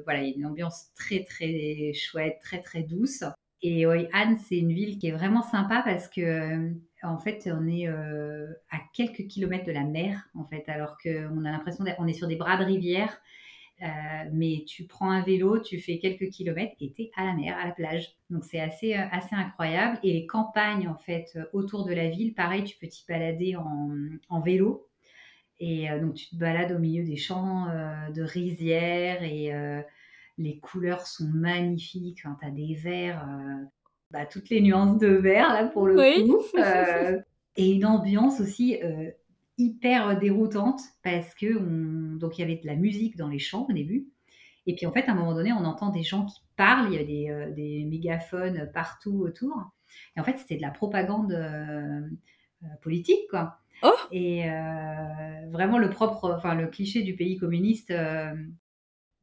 [0.03, 3.23] voilà, il y a une ambiance très, très chouette, très, très douce.
[3.63, 6.71] Et Hoi An, c'est une ville qui est vraiment sympa parce que,
[7.07, 11.51] en fait, on est à quelques kilomètres de la mer, en fait, alors qu'on a
[11.51, 13.21] l'impression qu'on est sur des bras de rivière.
[13.81, 17.33] Euh, mais tu prends un vélo, tu fais quelques kilomètres et tu es à la
[17.33, 18.15] mer, à la plage.
[18.29, 19.99] Donc c'est assez, euh, assez incroyable.
[20.03, 23.55] Et les campagnes, en fait, euh, autour de la ville, pareil, tu peux t'y balader
[23.57, 24.87] en, vélo.
[25.59, 27.67] Et donc, tu te balades au milieu des champs
[28.13, 29.53] de rizières et
[30.37, 32.23] les couleurs sont magnifiques.
[32.25, 33.25] Enfin, tu as des verts,
[34.11, 36.43] bah, toutes les nuances de vert, là, pour le coup.
[37.57, 38.77] et une ambiance aussi
[39.57, 42.17] hyper déroutante parce que on...
[42.17, 44.07] donc il y avait de la musique dans les champs au début.
[44.67, 46.99] Et puis en fait, à un moment donné, on entend des gens qui parlent, il
[46.99, 49.55] y a des, des mégaphones partout autour.
[50.17, 51.37] Et en fait, c'était de la propagande
[52.81, 53.59] politique, quoi.
[53.83, 57.91] Oh et euh, vraiment le propre, enfin le cliché du pays communiste.
[57.91, 58.33] Euh,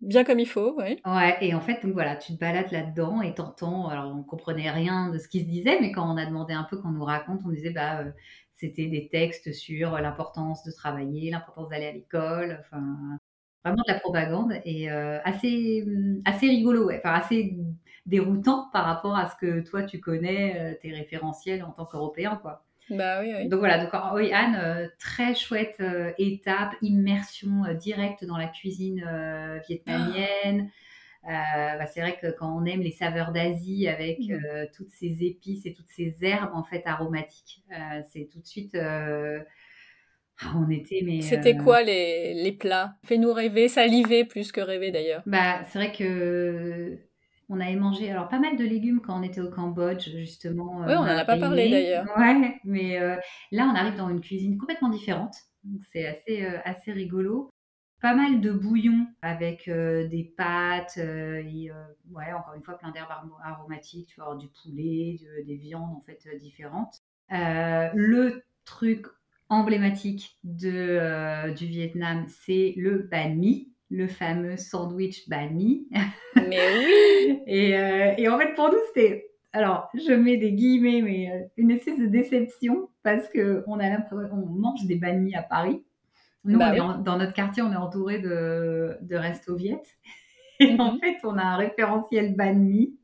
[0.02, 1.02] Bien comme il faut, oui.
[1.04, 3.88] Ouais, et en fait, donc voilà, tu te balades là-dedans et t'entends.
[3.88, 6.62] Alors, on comprenait rien de ce qui se disait, mais quand on a demandé un
[6.62, 8.12] peu qu'on nous raconte, on disait bah euh,
[8.54, 13.18] c'était des textes sur l'importance de travailler, l'importance d'aller à l'école, enfin
[13.64, 15.84] vraiment de la propagande et assez
[16.24, 17.00] assez rigolo, ouais.
[17.04, 17.56] enfin assez
[18.06, 22.64] déroutant par rapport à ce que toi tu connais tes référentiels en tant qu'Européen, quoi.
[22.90, 23.48] Bah oui, oui.
[23.48, 28.48] Donc voilà, donc Hoi An, euh, très chouette euh, étape, immersion euh, directe dans la
[28.48, 29.04] cuisine
[29.68, 30.70] vietnamienne.
[31.24, 34.66] Bah, c'est vrai que quand on aime les saveurs d'Asie avec mmh.
[34.74, 37.62] toutes ces épices et toutes ces herbes en fait aromatiques,
[38.10, 38.74] c'est tout de suite.
[38.74, 41.20] Ah, on était mais.
[41.20, 42.96] C'était quoi les, les plats?
[43.04, 45.22] Fais-nous rêver, saliver plus que rêver d'ailleurs.
[45.24, 46.98] Bah c'est vrai que
[47.52, 50.78] on avait mangé alors pas mal de légumes quand on était au Cambodge, justement.
[50.86, 52.06] Oui, on n'en a pas parlé d'ailleurs.
[52.16, 53.16] Ouais, mais euh,
[53.50, 55.36] là, on arrive dans une cuisine complètement différente.
[55.62, 57.50] Donc c'est assez, euh, assez rigolo.
[58.00, 61.70] Pas mal de bouillons avec euh, des pâtes, et,
[62.10, 63.10] ouais, encore une fois, plein d'herbes
[63.44, 64.08] aromatiques.
[64.08, 67.02] Tu vas avoir du poulet, des viandes en fait différentes.
[67.28, 69.06] le truc
[69.50, 75.86] emblématique de, du Vietnam, c'est le banh mi le fameux sandwich banh mi.
[76.34, 79.28] Mais oui et, euh, et, en fait, pour nous, c'était.
[79.52, 84.30] Alors, je mets des guillemets, mais euh, une espèce de déception parce qu'on a l'impression
[84.32, 85.84] on mange des banh mi à Paris.
[86.44, 89.82] Nous, bah dans notre quartier, on est entouré de, de restos viet.
[90.60, 91.00] Et en mhm.
[91.00, 92.96] fait, on a un référentiel banh mi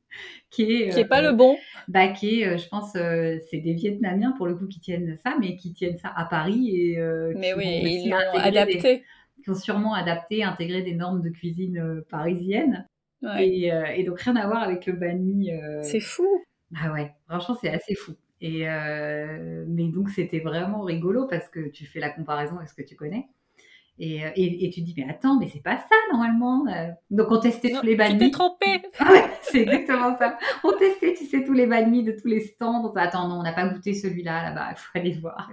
[0.51, 4.33] qui est qui est pas le bon bah qui est je pense c'est des Vietnamiens
[4.39, 6.99] pour le coup qui tiennent ça mais qui tiennent ça à Paris et
[7.37, 9.05] mais oui ils l'ont adapté
[9.43, 12.87] qui ont sûrement adapté, intégré des normes de cuisine euh, parisiennes.
[13.41, 15.51] Et, euh, et, donc rien à voir avec le banh mi.
[15.51, 15.83] Euh.
[15.83, 16.27] C'est fou.
[16.77, 18.13] Ah ouais, franchement c'est assez fou.
[18.41, 18.65] Et
[19.67, 22.95] mais donc c'était vraiment rigolo parce que tu fais la comparaison avec ce que tu
[22.95, 23.27] connais.
[24.01, 26.67] Et, et, tu te dis, mais attends, mais c'est pas ça normalement.
[27.11, 28.19] Donc on testait tous les banh mi.
[28.19, 28.83] Tu t'es trompé.
[29.43, 30.39] c'est exactement ça.
[30.63, 32.93] On testait, tu sais, tous les banh mi de tous les stands.
[32.95, 35.51] attends, non, on n'a pas goûté celui-là là-bas, il faut aller voir.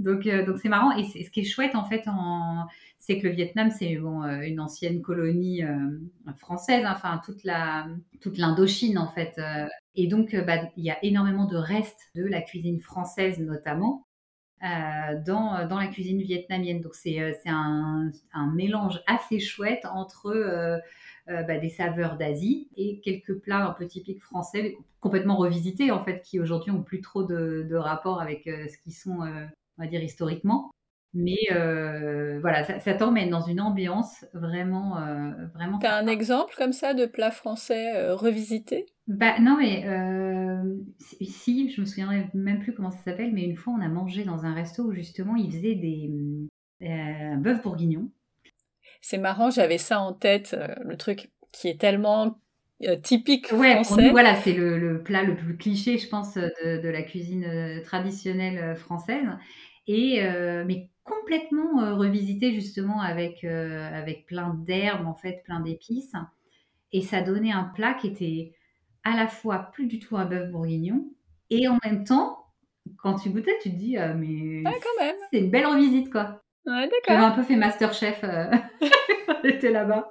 [0.00, 0.96] Donc, euh, donc c'est marrant.
[0.96, 2.04] Et ce qui est chouette, en fait,
[2.98, 5.98] c'est que le Vietnam, c'est euh, une ancienne colonie euh,
[6.36, 7.86] française, hein, enfin, toute la
[8.20, 9.40] toute l'Indochine, en fait.
[9.94, 14.06] et donc, bah, il y a énormément de restes de la cuisine française, notamment.
[14.60, 16.82] dans, dans la cuisine vietnamienne.
[16.82, 20.80] Donc c'est un, un, mélange assez chouette entre
[21.30, 26.02] euh, bah, des saveurs d'Asie et quelques plats un peu typiques français, complètement revisités en
[26.02, 29.44] fait, qui aujourd'hui ont plus trop de, rapport avec euh, ce qu'ils sont, euh,
[29.78, 30.70] on va dire, historiquement.
[31.14, 31.38] Mais
[32.40, 34.96] voilà, ça, t'emmène dans une ambiance vraiment,
[35.54, 35.80] vraiment.
[35.80, 39.84] T'as un exemple comme ça de plat français revisité Bah non, mais
[41.00, 44.22] si, je me souviendrai même plus comment ça s'appelle, mais une fois on a mangé
[44.22, 46.12] dans un resto où justement ils faisaient des
[46.80, 48.08] un bœuf bourguignon
[49.00, 52.38] c'est marrant, j'avais ça en tête, euh, le truc qui est tellement
[52.82, 54.10] euh, typique ouais, français.
[54.10, 59.26] voilà, c'est le, plat le plus cliché, je pense, de, la cuisine euh, traditionnelle française.
[59.86, 60.22] Et,
[60.66, 66.12] mais complètement revisité justement avec, avec plein d'herbes, en fait, plein d'épices.
[66.92, 68.52] Et ça donnait un plat qui était
[69.02, 71.10] à la fois plus du tout un bœuf bourguignon,
[71.48, 72.44] et en même temps,
[72.98, 74.62] quand tu goûtais, tu te dis, mais
[75.32, 76.40] c'est une belle revisite, quoi.
[76.70, 77.24] Ouais, d'accord.
[77.24, 78.20] un peu fait Masterchef.
[78.22, 78.46] Euh...
[79.44, 80.10] était là-bas.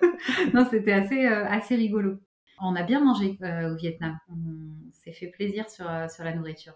[0.54, 2.18] non, c'était assez, euh, assez rigolo.
[2.60, 4.18] On a bien mangé euh, au Vietnam.
[4.28, 6.74] On s'est fait plaisir sur, sur la nourriture.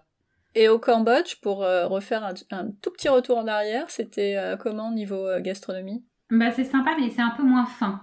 [0.55, 6.05] Et au Cambodge, pour refaire un, tout petit retour en arrière, c'était comment niveau gastronomie?
[6.31, 8.03] Bah, c'est sympa, mais c'est un peu moins fin.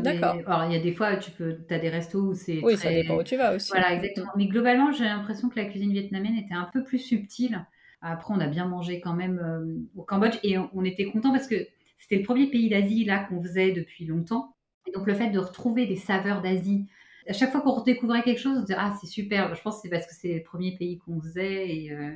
[0.00, 0.36] D'accord.
[0.46, 2.60] Alors, il y a des fois, tu peux, as des restos où c'est.
[2.62, 3.70] Oui, ça dépend où tu vas aussi.
[3.70, 4.32] Voilà, exactement.
[4.36, 7.64] Mais globalement, j'ai l'impression que la cuisine vietnamienne était un peu plus subtile.
[8.06, 11.46] Après, on a bien mangé quand même euh, au Cambodge et on, était content parce
[11.46, 11.66] que
[11.98, 14.54] c'était le premier pays d'Asie là qu'on faisait depuis longtemps.
[14.86, 16.86] Et donc le fait de retrouver des saveurs d'Asie,
[17.26, 19.54] à chaque fois qu'on redécouvrait quelque chose, on disait ah c'est super.
[19.54, 22.14] Je pense que c'est parce que c'est le premier pays qu'on faisait et, euh,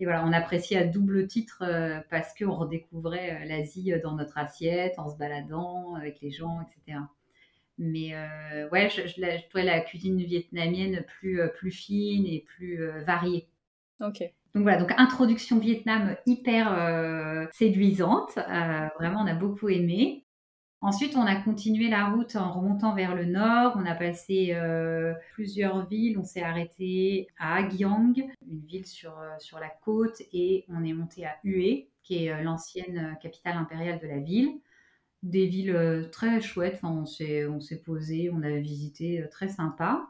[0.00, 5.08] voilà, on appréciait à double titre euh, parce qu'on redécouvrait l'Asie dans notre assiette en
[5.08, 6.98] se baladant avec les gens, etc.
[7.78, 8.14] Mais
[8.72, 13.48] ouais, je, je, trouvais la cuisine vietnamienne plus, plus fine et plus variée.
[14.00, 14.22] Ok.
[14.54, 18.34] Donc voilà, donc introduction Vietnam hyper séduisante.
[18.98, 20.24] vraiment, on a beaucoup aimé.
[20.82, 23.74] Ensuite, on a continué la route en remontant vers le nord.
[23.76, 24.56] On a passé
[25.34, 26.18] plusieurs villes.
[26.18, 28.14] On s'est arrêté à Agyang,
[28.50, 33.16] une ville sur, sur la côte, et on est monté à Hue, qui est l'ancienne
[33.22, 34.60] capitale impériale de la ville
[35.22, 36.80] des villes euh, très chouettes.
[36.82, 40.08] Enfin, on s'est, posé, on a visité, euh, très sympa.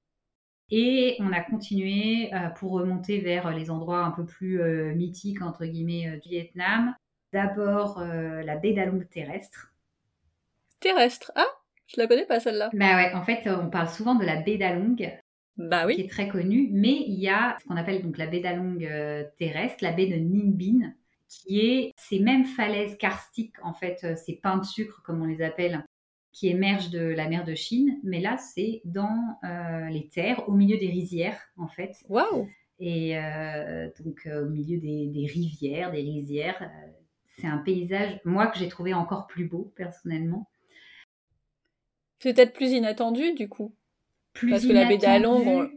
[0.70, 4.62] Et on a continué euh, pour remonter vers les endroits un peu plus
[4.94, 6.94] mythiques, entre guillemets, du Vietnam.
[7.32, 9.72] D'abord, la baie d'Along terrestre.
[10.80, 11.46] Terrestre Ah,
[11.86, 12.70] je la connais pas celle-là.
[12.72, 14.96] Bah ouais, en fait, on parle souvent de la baie d'Along.
[15.56, 15.96] Bah oui.
[15.96, 18.78] Qui est très connue, mais il y a ce qu'on appelle donc la baie d'Along
[19.38, 20.94] terrestre, la baie de Ninh Binh,
[21.30, 25.26] qui est ces mêmes falaises karstiques, en fait, euh, ces pains de sucre, comme on
[25.26, 25.84] les appelle,
[26.32, 27.98] qui émergent de la mer de Chine.
[28.02, 31.96] Mais là, c'est dans euh, les terres, au milieu des rizières, en fait.
[32.08, 36.70] Waouh Et euh, donc, au milieu des, rivières, des rizières.
[37.36, 40.48] c'est un paysage, moi, que j'ai trouvé encore plus beau, personnellement.
[42.20, 43.74] Peut-être plus inattendu, du coup.
[44.32, 45.70] Plus Parce que la baie d'Along,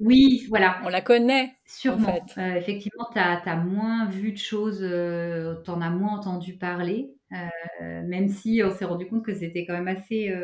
[0.00, 0.80] oui, voilà.
[0.84, 1.54] On la connaît.
[1.66, 2.18] Sûrement.
[2.38, 7.10] Euh, effectivement, tu as, moins vu de choses, euh, tu en as moins entendu parler,
[7.10, 10.34] euh, même si on s'est rendu compte que c'était quand même assez,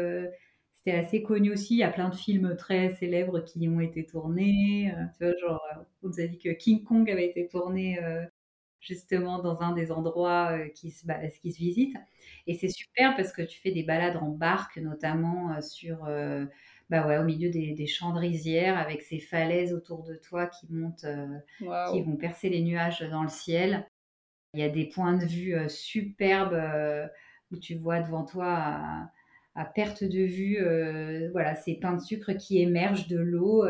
[0.74, 1.74] c'était assez connu aussi.
[1.74, 4.93] Il y a plein de films très célèbres qui ont été tournés.
[5.18, 5.62] tu vois, genre,
[6.03, 7.99] on nous a dit que King Kong avait été tourné
[8.80, 11.97] justement dans un des endroits qui, se, bah, qui se visitent.
[12.47, 16.07] Et c'est super parce que tu fais des balades en barque, notamment sur
[16.89, 20.72] bah ouais, au milieu des, champs de rizières avec ces falaises autour de toi qui
[20.72, 21.26] montent, euh,
[21.91, 23.89] qui vont percer les nuages dans le ciel.
[24.57, 27.07] Il y a des points de vue euh, superbes euh,
[27.52, 29.11] où tu vois devant toi
[29.54, 30.59] à, perte de vue,
[31.32, 33.64] voilà, ces pains de sucre qui émergent de l'eau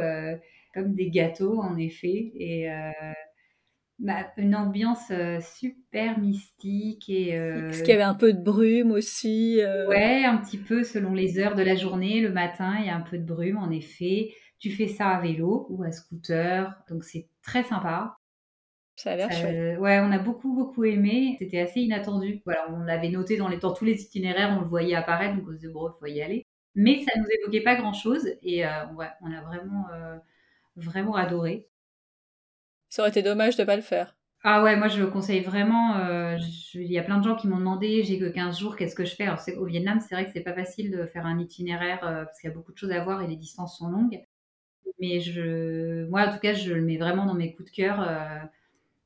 [0.75, 2.33] comme des gâteaux en effet.
[2.35, 2.69] Et
[3.99, 8.91] bah, une ambiance euh, super mystique et Parce qu'il y avait un peu de brume
[8.91, 9.61] aussi.
[9.63, 9.89] Euh.
[9.89, 12.21] Ouais, un petit peu selon les heures de la journée.
[12.21, 14.35] Le matin, il y a un peu de brume, en effet.
[14.59, 18.17] Tu fais ça à vélo ou à scooter, donc c'est très sympa.
[18.97, 19.79] Ça a l'air chouette.
[19.79, 21.37] Ouais, on a beaucoup beaucoup aimé.
[21.39, 22.41] C'était assez inattendu.
[22.45, 25.45] Voilà, on l'avait noté dans, les, dans tous les itinéraires, on le voyait apparaître, donc
[25.49, 26.47] on se disait bon, il faut y aller.
[26.75, 29.87] Mais ça nous évoquait pas grand chose et euh, ouais, on a vraiment
[30.77, 31.69] vraiment adoré.
[32.89, 34.17] Ça aurait été dommage de pas le faire.
[34.43, 35.97] Ah ouais, moi je le conseille vraiment.
[35.97, 36.39] Euh,
[36.75, 39.05] il y a plein de gens qui m'ont demandé, j'ai que 15 jours, qu'est-ce que
[39.05, 39.25] je fais?
[39.25, 42.41] Alors au Vietnam, c'est vrai que c'est pas facile de faire un itinéraire euh, parce
[42.41, 44.21] qu'il y a beaucoup de choses à voir et les distances sont longues.
[45.01, 48.01] Mais je, moi en tout cas, je le mets vraiment dans mes coups de cœur.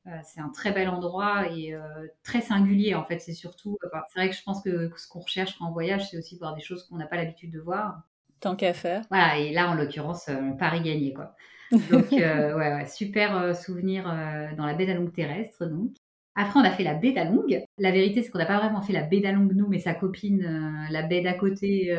[0.07, 1.75] Euh, c'est un très bel endroit et
[2.23, 3.19] très singulier en fait.
[3.19, 6.17] C'est surtout, c'est vrai que je pense que ce qu'on recherche quand on voyage, c'est
[6.17, 8.01] aussi voir des choses qu'on n'a pas l'habitude de voir.
[8.39, 9.03] Tant qu'à faire.
[9.09, 11.35] Voilà, et là en l'occurrence, Paris gagné quoi.
[11.71, 15.65] Donc, euh, ouais, ouais, super euh, souvenir euh, dans la baie d'Along terrestre.
[15.65, 15.91] Donc.
[16.35, 17.45] Après, on a fait la baie d'Along.
[17.77, 20.87] La vérité, c'est qu'on n'a pas vraiment fait la baie d'Along, nous, mais sa copine,
[20.89, 21.93] la baie d'à côté.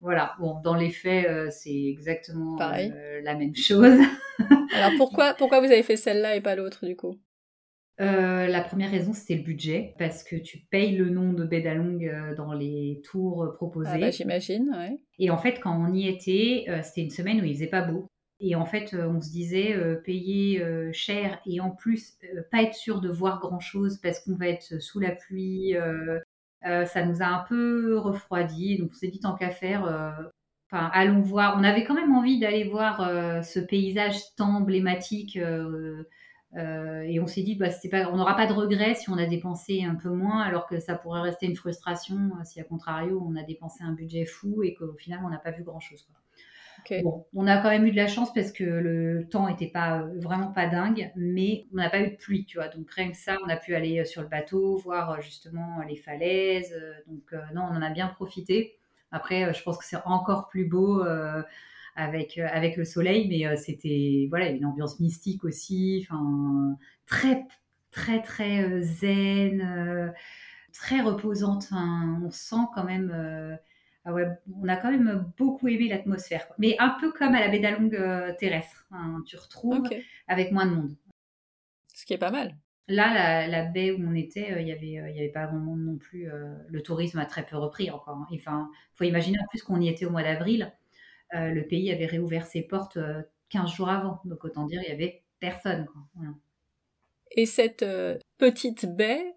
[0.00, 3.98] Voilà, bon, dans les faits, c'est exactement la même chose.
[4.74, 7.18] Alors, pourquoi, pourquoi vous avez fait celle-là et pas l'autre, du coup?
[7.98, 12.34] La première raison, c'était le budget, parce que tu payes le nom de baie d'Along
[12.36, 13.90] dans les tours proposés.
[13.92, 14.98] Ah bah, j'imagine, ouais.
[15.18, 18.06] Et en fait, quand on y était, c'était une semaine où il faisait pas beau.
[18.40, 22.18] Et en fait, euh, on se disait euh, payer euh, cher et en plus
[22.50, 25.74] pas être sûr de voir grand-chose parce qu'on va être sous la pluie.
[26.62, 28.78] Ça nous a un peu refroidi.
[28.78, 29.82] Donc on s'est dit tant qu'à faire,
[30.70, 31.56] enfin allons voir.
[31.58, 32.98] On avait quand même envie d'aller voir
[33.44, 35.36] ce paysage tant emblématique.
[35.36, 39.84] et on s'est dit, bah, pas, on n'aura pas de regret si on a dépensé
[39.84, 43.42] un peu moins, alors que ça pourrait rester une frustration si, à contrario, on a
[43.42, 46.06] dépensé un budget fou et qu'au final, on n'a pas vu grand-chose.
[47.02, 50.06] Bon, on a quand même eu de la chance parce que le temps n'était pas
[50.16, 52.68] vraiment pas dingue, mais on n'a pas eu de pluie, tu vois.
[52.68, 55.82] Donc rien que ça, on a pu aller euh, sur le bateau, voir euh, justement
[55.88, 56.72] les falaises.
[56.72, 58.76] Euh, donc non, on en a bien profité.
[59.12, 61.02] Après, je pense que c'est encore plus beau
[61.96, 67.44] avec avec le soleil, mais c'était voilà une ambiance mystique aussi, enfin très
[67.90, 70.14] très très zen,
[70.72, 71.66] très reposante.
[71.72, 73.58] on sent quand même
[74.04, 74.26] ah ouais,
[74.60, 76.46] on a quand même beaucoup aimé l'atmosphère.
[76.58, 78.86] Mais un peu comme à la baie d'Along euh, terrestre.
[78.90, 79.88] Hein, tu retrouves
[80.26, 80.96] avec moins de monde.
[81.94, 82.56] Ce qui est pas mal.
[82.88, 85.58] Là, la, baie où on était, euh, il n'y avait, euh, y avait pas grand
[85.58, 86.28] monde non plus.
[86.68, 88.16] le tourisme a très peu repris encore.
[88.16, 88.26] Hein.
[88.34, 90.72] Enfin, faut imaginer en plus qu'on y était au mois d'avril.
[91.32, 92.98] le pays avait réouvert ses portes
[93.50, 94.20] 15 jours avant.
[94.24, 95.86] Donc autant dire, il y avait personne.
[97.32, 97.84] Et cette
[98.38, 99.36] petite baie,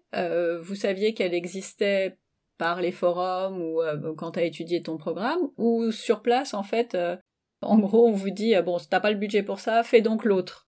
[0.62, 2.16] vous saviez qu'elle existait
[2.58, 6.62] par les forums ou euh, quand tu as étudié ton programme, ou sur place, en
[6.62, 7.16] fait, euh,
[7.62, 10.24] en gros, on vous dit, euh, bon, t'as pas le budget pour ça, fais donc
[10.24, 10.66] l'autre.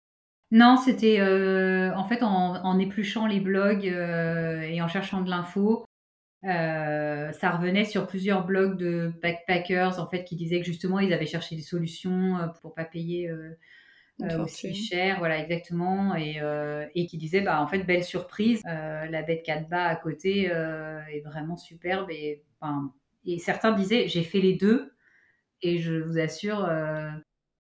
[0.50, 5.84] Non, c'était, heu, en fait, en en épluchant les blogs, et en cherchant de l'info,
[6.42, 11.26] ça revenait sur plusieurs blogs de backpackers, en fait, qui disaient que justement, ils avaient
[11.26, 13.30] cherché des solutions, pour pas payer,
[14.22, 15.18] heu, aussi cher.
[15.18, 18.70] Voilà, exactement et heu et qui disaient: «Bah, en fait, belle surprise, heu,
[19.10, 22.92] la baie de Katba à côté, heu, est vraiment superbe» et enfin
[23.26, 24.92] et certains disaient: «J'ai fait les 2
[25.62, 27.10] et je vous assure, heu,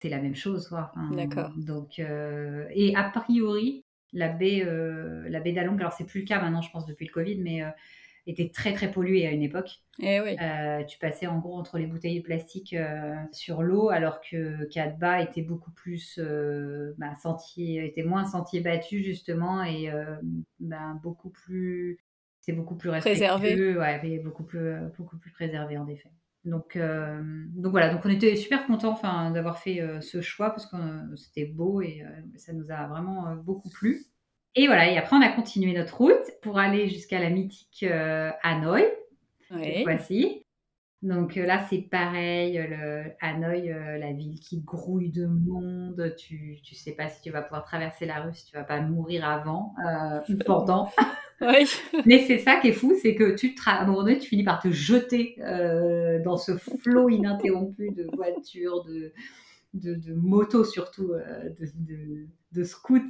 [0.02, 0.92] c'est la même chose, quoi».
[0.94, 1.54] Enfin, D'accord.
[1.56, 4.64] donc et a priori, la baie,
[5.28, 7.62] la baie d'Along, alors c'est plus le cas maintenant, je pense, depuis le covid, mais
[8.26, 9.82] était très, très polluée à une époque.
[10.00, 10.36] Eh oui.
[10.40, 14.64] Heu, tu passais en gros entre les bouteilles de plastique, heu, sur l'eau, alors que
[14.64, 19.90] Katba était beaucoup plus, heu, bah, sentier était moins sentier battu justement et
[20.60, 21.98] ben, beaucoup plus
[22.40, 23.76] c'est beaucoup plus Préservé.
[23.76, 26.10] ouais, et beaucoup plus, beaucoup plus préservé en effet.
[26.44, 30.76] Donc donc voilà, donc on était super contents, enfin, d'avoir fait, ce choix parce que,
[31.16, 32.02] c'était beau et
[32.36, 34.04] ça nous a vraiment, beaucoup plu
[34.56, 38.30] et voilà et après on a continué notre route pour aller jusqu'à la mythique, heu,
[38.42, 38.84] Hanoï,
[39.62, 39.82] cette Oui.
[39.82, 40.42] fois-ci.
[41.02, 46.14] Donc heu, là, c'est pareil, heu, le Hanoï, heu, la ville qui grouille de monde,
[46.18, 48.80] tu tu sais pas si tu vas pouvoir traverser la rue, si tu vas pas
[48.80, 49.74] mourir avant,
[50.28, 50.90] ou pendant.
[51.40, 51.66] Oui.
[52.06, 54.28] Mais c'est ça qui est fou, c'est que tu te à un moment donné, tu
[54.28, 55.36] finis par te jeter,
[56.24, 59.12] dans ce flot ininterrompu de voitures, de
[59.74, 63.00] de de motos surtout, heu, de de de scouts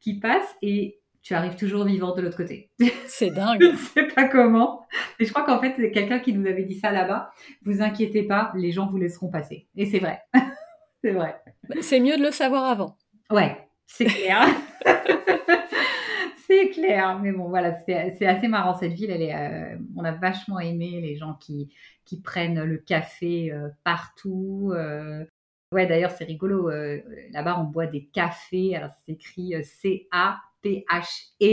[0.00, 2.70] qui passent et tu arrives toujours vivante de l'autre côté.
[3.06, 3.62] C'est Je dingue.
[3.62, 4.86] ne sais pas comment,
[5.20, 7.30] mais je crois qu'en fait, c'est quelqu'un qui nous avait dit ça là-bas:
[7.64, 10.22] «Vous inquiétez pas, les gens vous laisseront passer» et c'est vrai.
[11.04, 11.36] C'est vrai.
[11.80, 12.96] C'est mieux de le savoir avant.
[13.30, 14.48] Ouais, c'est clair.
[16.46, 20.12] C'est clair, mais bon voilà, c'est assez marrant cette ville, elle est, heu, on a
[20.12, 21.70] vachement aimé les gens qui
[22.06, 25.28] qui prennent le café, heu, partout, heu,
[25.72, 27.02] ouais d'ailleurs c'est rigolo, heu,
[27.32, 31.44] là-bas on boit des cafés, alors c'est écrit, heu, C-A-P-H-E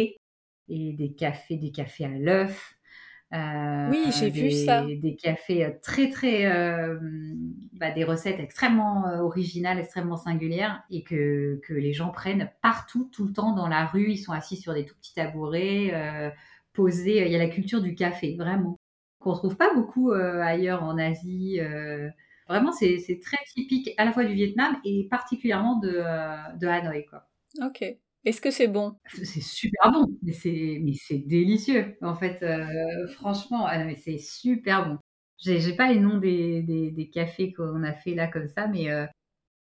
[0.69, 2.75] et des cafés des cafés à l'œuf,
[3.87, 4.91] Oui, heu, j'ai vu ça.
[5.01, 6.45] des cafés, très, très,
[7.73, 13.25] bah, des recettes extrêmement, originales, extrêmement singulières et que que les gens prennent partout, tout
[13.27, 14.11] le temps dans la rue.
[14.11, 16.33] Ils sont assis sur des tout petits tabourets,
[16.73, 18.77] posés, il y a la culture du café, vraiment,
[19.19, 21.59] qu'on trouve pas beaucoup, ailleurs en Asie,
[22.47, 27.05] vraiment c'est très typique à la fois du Vietnam et particulièrement de, heu, de Hanoï,
[27.05, 27.27] quoi.
[27.61, 27.83] OK.
[28.25, 28.95] Est-ce que c'est bon?
[29.13, 31.95] C'est super bon, mais c'est délicieux.
[32.01, 34.97] En fait, heu, franchement, ah c'est super bon.
[35.37, 38.89] J'ai pas les noms des des des cafés qu'on a fait là comme ça, mais
[38.89, 39.07] heu,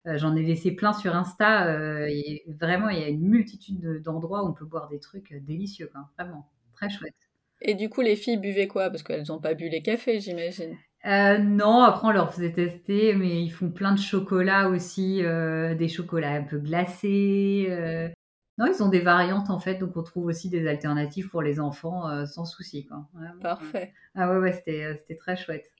[0.07, 4.45] j'en ai laissé plein sur Insta, et vraiment, il y a une multitude de d'endroits
[4.45, 7.14] où on peut boire des trucs, délicieux, quoi, vraiment, très chouette.
[7.61, 8.91] Et du coup, les filles buvaient quoi?
[8.91, 10.78] Parce qu'elles ont pas bu les cafés, j'imagine?
[11.05, 15.74] Heu, non, après on leur faisait tester, mais ils font plein de chocolats aussi, heu,
[15.74, 18.11] des chocolats un peu glacés, heu,
[18.59, 21.59] non, ils ont des variantes en fait, donc on trouve aussi des alternatives pour les
[21.59, 23.09] enfants, heu, sans souci quoi.
[23.14, 23.94] Vraiment, Parfait.
[24.16, 25.70] ah ouais, ouais, c'était, heu, c'était très chouette.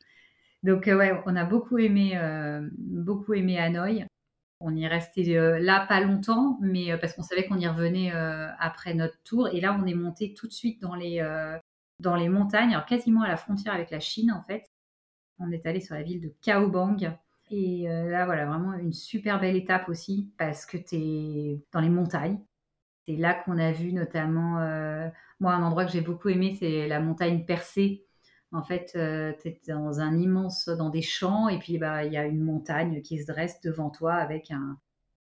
[0.64, 4.06] Donc ouais, on a beaucoup aimé, heu, beaucoup aimé Hanoï.
[4.60, 5.24] On y est resté,
[5.60, 8.12] là pas longtemps, mais parce qu'on savait qu'on y revenait,
[8.60, 11.20] après notre tour et là on est monté tout de suite dans les,
[12.00, 14.71] dans les montagnes, alors quasiment à la frontière avec la Chine en fait.
[15.38, 16.96] On est allé sur la ville de Kaobang
[17.50, 21.80] et heu, là, voilà, vraiment une super belle étape aussi parce que tu es dans
[21.80, 22.38] les montagnes.
[23.06, 25.10] C'est là qu'on a vu notamment, heu,
[25.40, 28.06] moi, un endroit que j'ai beaucoup aimé, c'est la montagne Percée.
[28.52, 32.12] En fait, heu, tu es dans un immense dans des champs et puis, bah, il
[32.12, 34.50] y a une montagne qui se dresse devant toi avec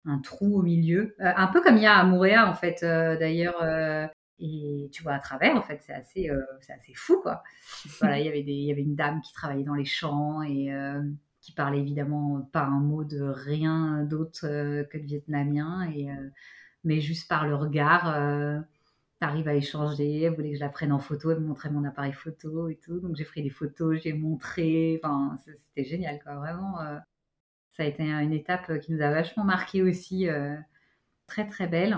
[0.05, 2.79] un trou au milieu, heu, un peu comme il y a à Moorea, en fait,
[2.83, 3.61] d'ailleurs,
[4.39, 7.43] et tu vois à travers, en fait, c'est assez, heu, c'est assez fou, quoi.
[8.01, 10.41] Voilà, il y avait des il y avait une dame qui travaillait dans les champs
[10.43, 11.03] et heu,
[11.41, 16.09] qui parlait évidemment pas un mot de rien d'autre, heu, que de vietnamien et
[16.83, 18.61] mais juste par le regard, heu,
[19.21, 20.23] tu arrives à échanger.
[20.23, 22.77] Elle voulait que je la prenne en photo, elle me montrait mon appareil photo et
[22.77, 26.35] tout, donc j'ai pris des photos, j'ai montré, enfin, c'était génial, quoi.
[26.37, 26.77] Vraiment,
[27.71, 30.27] ça a été un une étape, qui nous a vachement marqués aussi,
[31.27, 31.97] très, très belle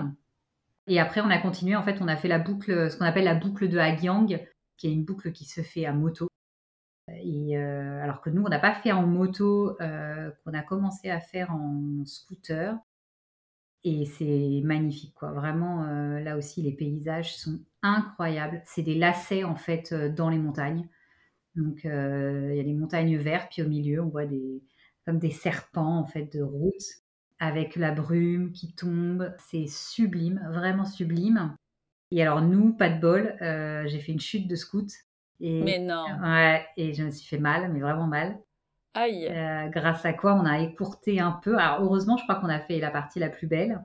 [0.86, 3.24] et après on a continué, en fait, on a fait la boucle, ce qu'on appelle
[3.24, 4.40] la boucle de Hagyang,
[4.76, 6.28] qui est une boucle qui se fait à moto
[7.08, 11.10] et heu, alors que nous, on n'a pas fait en moto, heu, qu'on a commencé
[11.10, 12.76] à faire en scooter
[13.84, 15.32] et c'est magnifique, quoi.
[15.32, 18.62] Vraiment, heu, là aussi, les paysages sont incroyables.
[18.66, 20.88] C'est des lacets, en fait, dans les montagnes.
[21.56, 21.90] Donc il
[22.56, 24.62] y a des montagnes vertes, puis au milieu, on voit des
[25.06, 26.74] comme des serpents, en fait, de route
[27.40, 29.34] avec la brume qui tombe.
[29.38, 31.56] C'est sublime, vraiment sublime
[32.12, 34.90] et alors nous, pas de bol, heu, j'ai fait une chute de scout
[35.40, 36.06] et Mais non.
[36.22, 38.38] ouais et je me suis fait mal, mais vraiment mal.
[38.94, 39.26] Aïe!
[39.28, 41.58] Heu, grâce à quoi on a écourté un peu.
[41.58, 43.84] Alors heureusement, je crois qu'on a fait la partie la plus belle,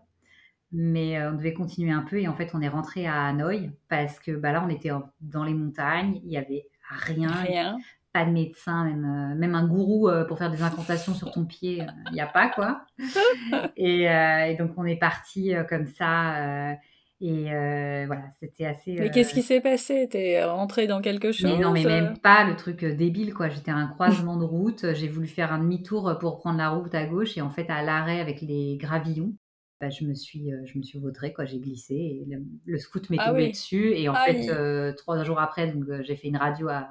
[0.72, 4.19] mais on devait continuer un peu et en fait on est rentré à Hanoï parce
[4.19, 4.91] que bah, là on était
[5.22, 7.77] dans les montagnes, il y avait rien, rien.
[8.16, 12.14] Pas de médecin, même, même un gourou pour faire des incantations sur ton pied, il
[12.14, 12.82] n'y a pas quoi.
[13.78, 16.78] Et, et, donc on est parti comme ça
[17.22, 18.94] et euh, voilà, c'était assez.
[19.00, 20.08] Mais qu'est-ce qui euh, s'est passé?
[20.10, 23.48] T'es rentré dans quelque chose Mais non, mais même pas le truc euh, débile, quoi.
[23.48, 24.94] J'étais à un croisement de route.
[24.94, 27.82] J'ai voulu faire un demi-tour pour prendre la route à gauche et en fait, à
[27.84, 29.34] l'arrêt avec les gravillons,
[29.80, 31.00] bah, je me suis, je me suis
[31.34, 31.46] quoi.
[31.46, 32.28] J'ai glissé et
[32.66, 33.94] le, scout m'est ah tombé dessus.
[33.96, 36.90] Et en fait, trois jours après, donc j'ai fait une radio à,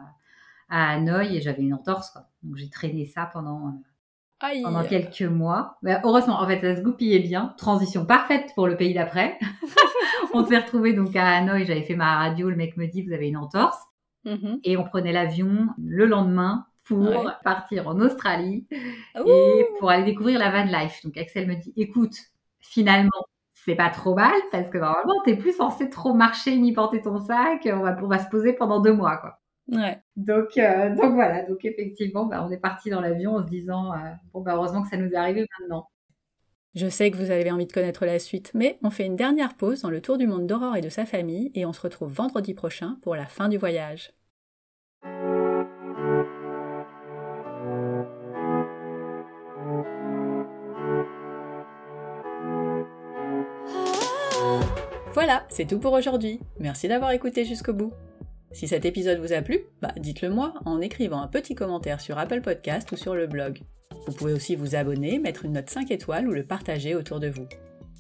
[0.75, 2.27] à Hanoï et j'avais une entorse, quoi.
[2.43, 3.75] Donc j'ai traîné ça pendant
[4.63, 5.79] pendant quelques mois.
[5.83, 7.55] Mais heureusement, en fait, ça se goupillait bien.
[7.57, 9.39] Transition parfaite pour le pays d'après.
[10.35, 11.65] on s'est retrouvés donc à Hanoï.
[11.65, 12.51] J'avais fait ma radio.
[12.51, 13.79] Le mec me dit, vous avez une entorse.
[14.27, 14.61] Mm-hmm.
[14.65, 18.67] Et on prenait l'avion le lendemain pour partir en Australie
[19.27, 21.01] et pour aller découvrir la van life.
[21.05, 22.17] Donc Axel me dit, écoute,
[22.61, 23.11] finalement,
[23.55, 27.21] c'est pas trop mal parce que normalement, t'es plus censé trop marcher ni porter ton
[27.21, 27.67] sac.
[27.73, 29.39] On va, on va se poser pendant deux mois, quoi.
[29.69, 29.99] Ouais.
[30.17, 33.93] Donc, euh, donc voilà, donc effectivement, bah, on est parti dans l'avion en se disant,
[33.93, 33.97] euh,
[34.33, 35.89] bon, bah, heureusement que ça nous est arrivé maintenant.
[36.75, 39.55] Je sais que vous avez envie de connaître la suite, mais on fait une dernière
[39.55, 42.13] pause dans le tour du monde d'Aurore et de sa famille et on se retrouve
[42.13, 44.13] vendredi prochain pour la fin du voyage.
[55.13, 56.41] Voilà, c'est tout pour aujourd'hui.
[56.59, 57.93] Merci d'avoir écouté jusqu'au bout.
[58.55, 62.19] Si cet épisode vous a plu, bah dites-le moi en écrivant un petit commentaire sur
[62.19, 63.59] Apple Podcast ou sur le blog.
[64.07, 67.27] Vous pouvez aussi vous abonner, mettre une note 5 étoiles ou le partager autour de
[67.27, 67.49] vous.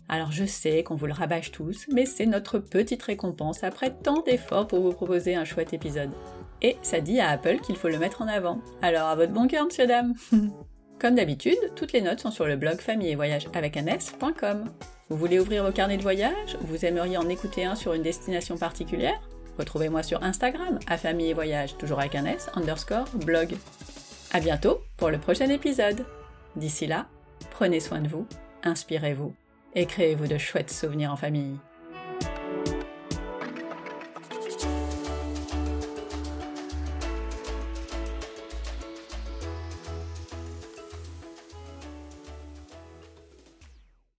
[0.09, 4.23] Alors je sais qu'on vous le rabâche tous, mais c'est notre petite récompense après tant
[4.23, 6.13] d'efforts pour vous proposer un chouette épisode.
[6.63, 8.61] Et ça dit à Apple qu'il faut le mettre en avant.
[8.81, 10.15] Alors à votre bon cœur, monsieur dame
[11.01, 13.85] Comme d'habitude, toutes les notes sont sur le blog famille et voyage avec un.
[15.09, 16.57] Vous voulez ouvrir vos carnets de voyage?
[16.61, 19.21] Vous aimeriez en écouter un sur une destination particulière?
[19.59, 23.55] Retrouvez-moi sur Instagram, à famille et voyage, toujours avec un S, underscore, blog.
[24.33, 26.05] À bientôt pour le prochain épisode.
[26.57, 27.07] D'ici là,
[27.51, 28.27] prenez soin de vous,
[28.65, 29.35] inspirez-vous
[29.75, 31.57] et créez-vous de chouettes souvenirs en famille.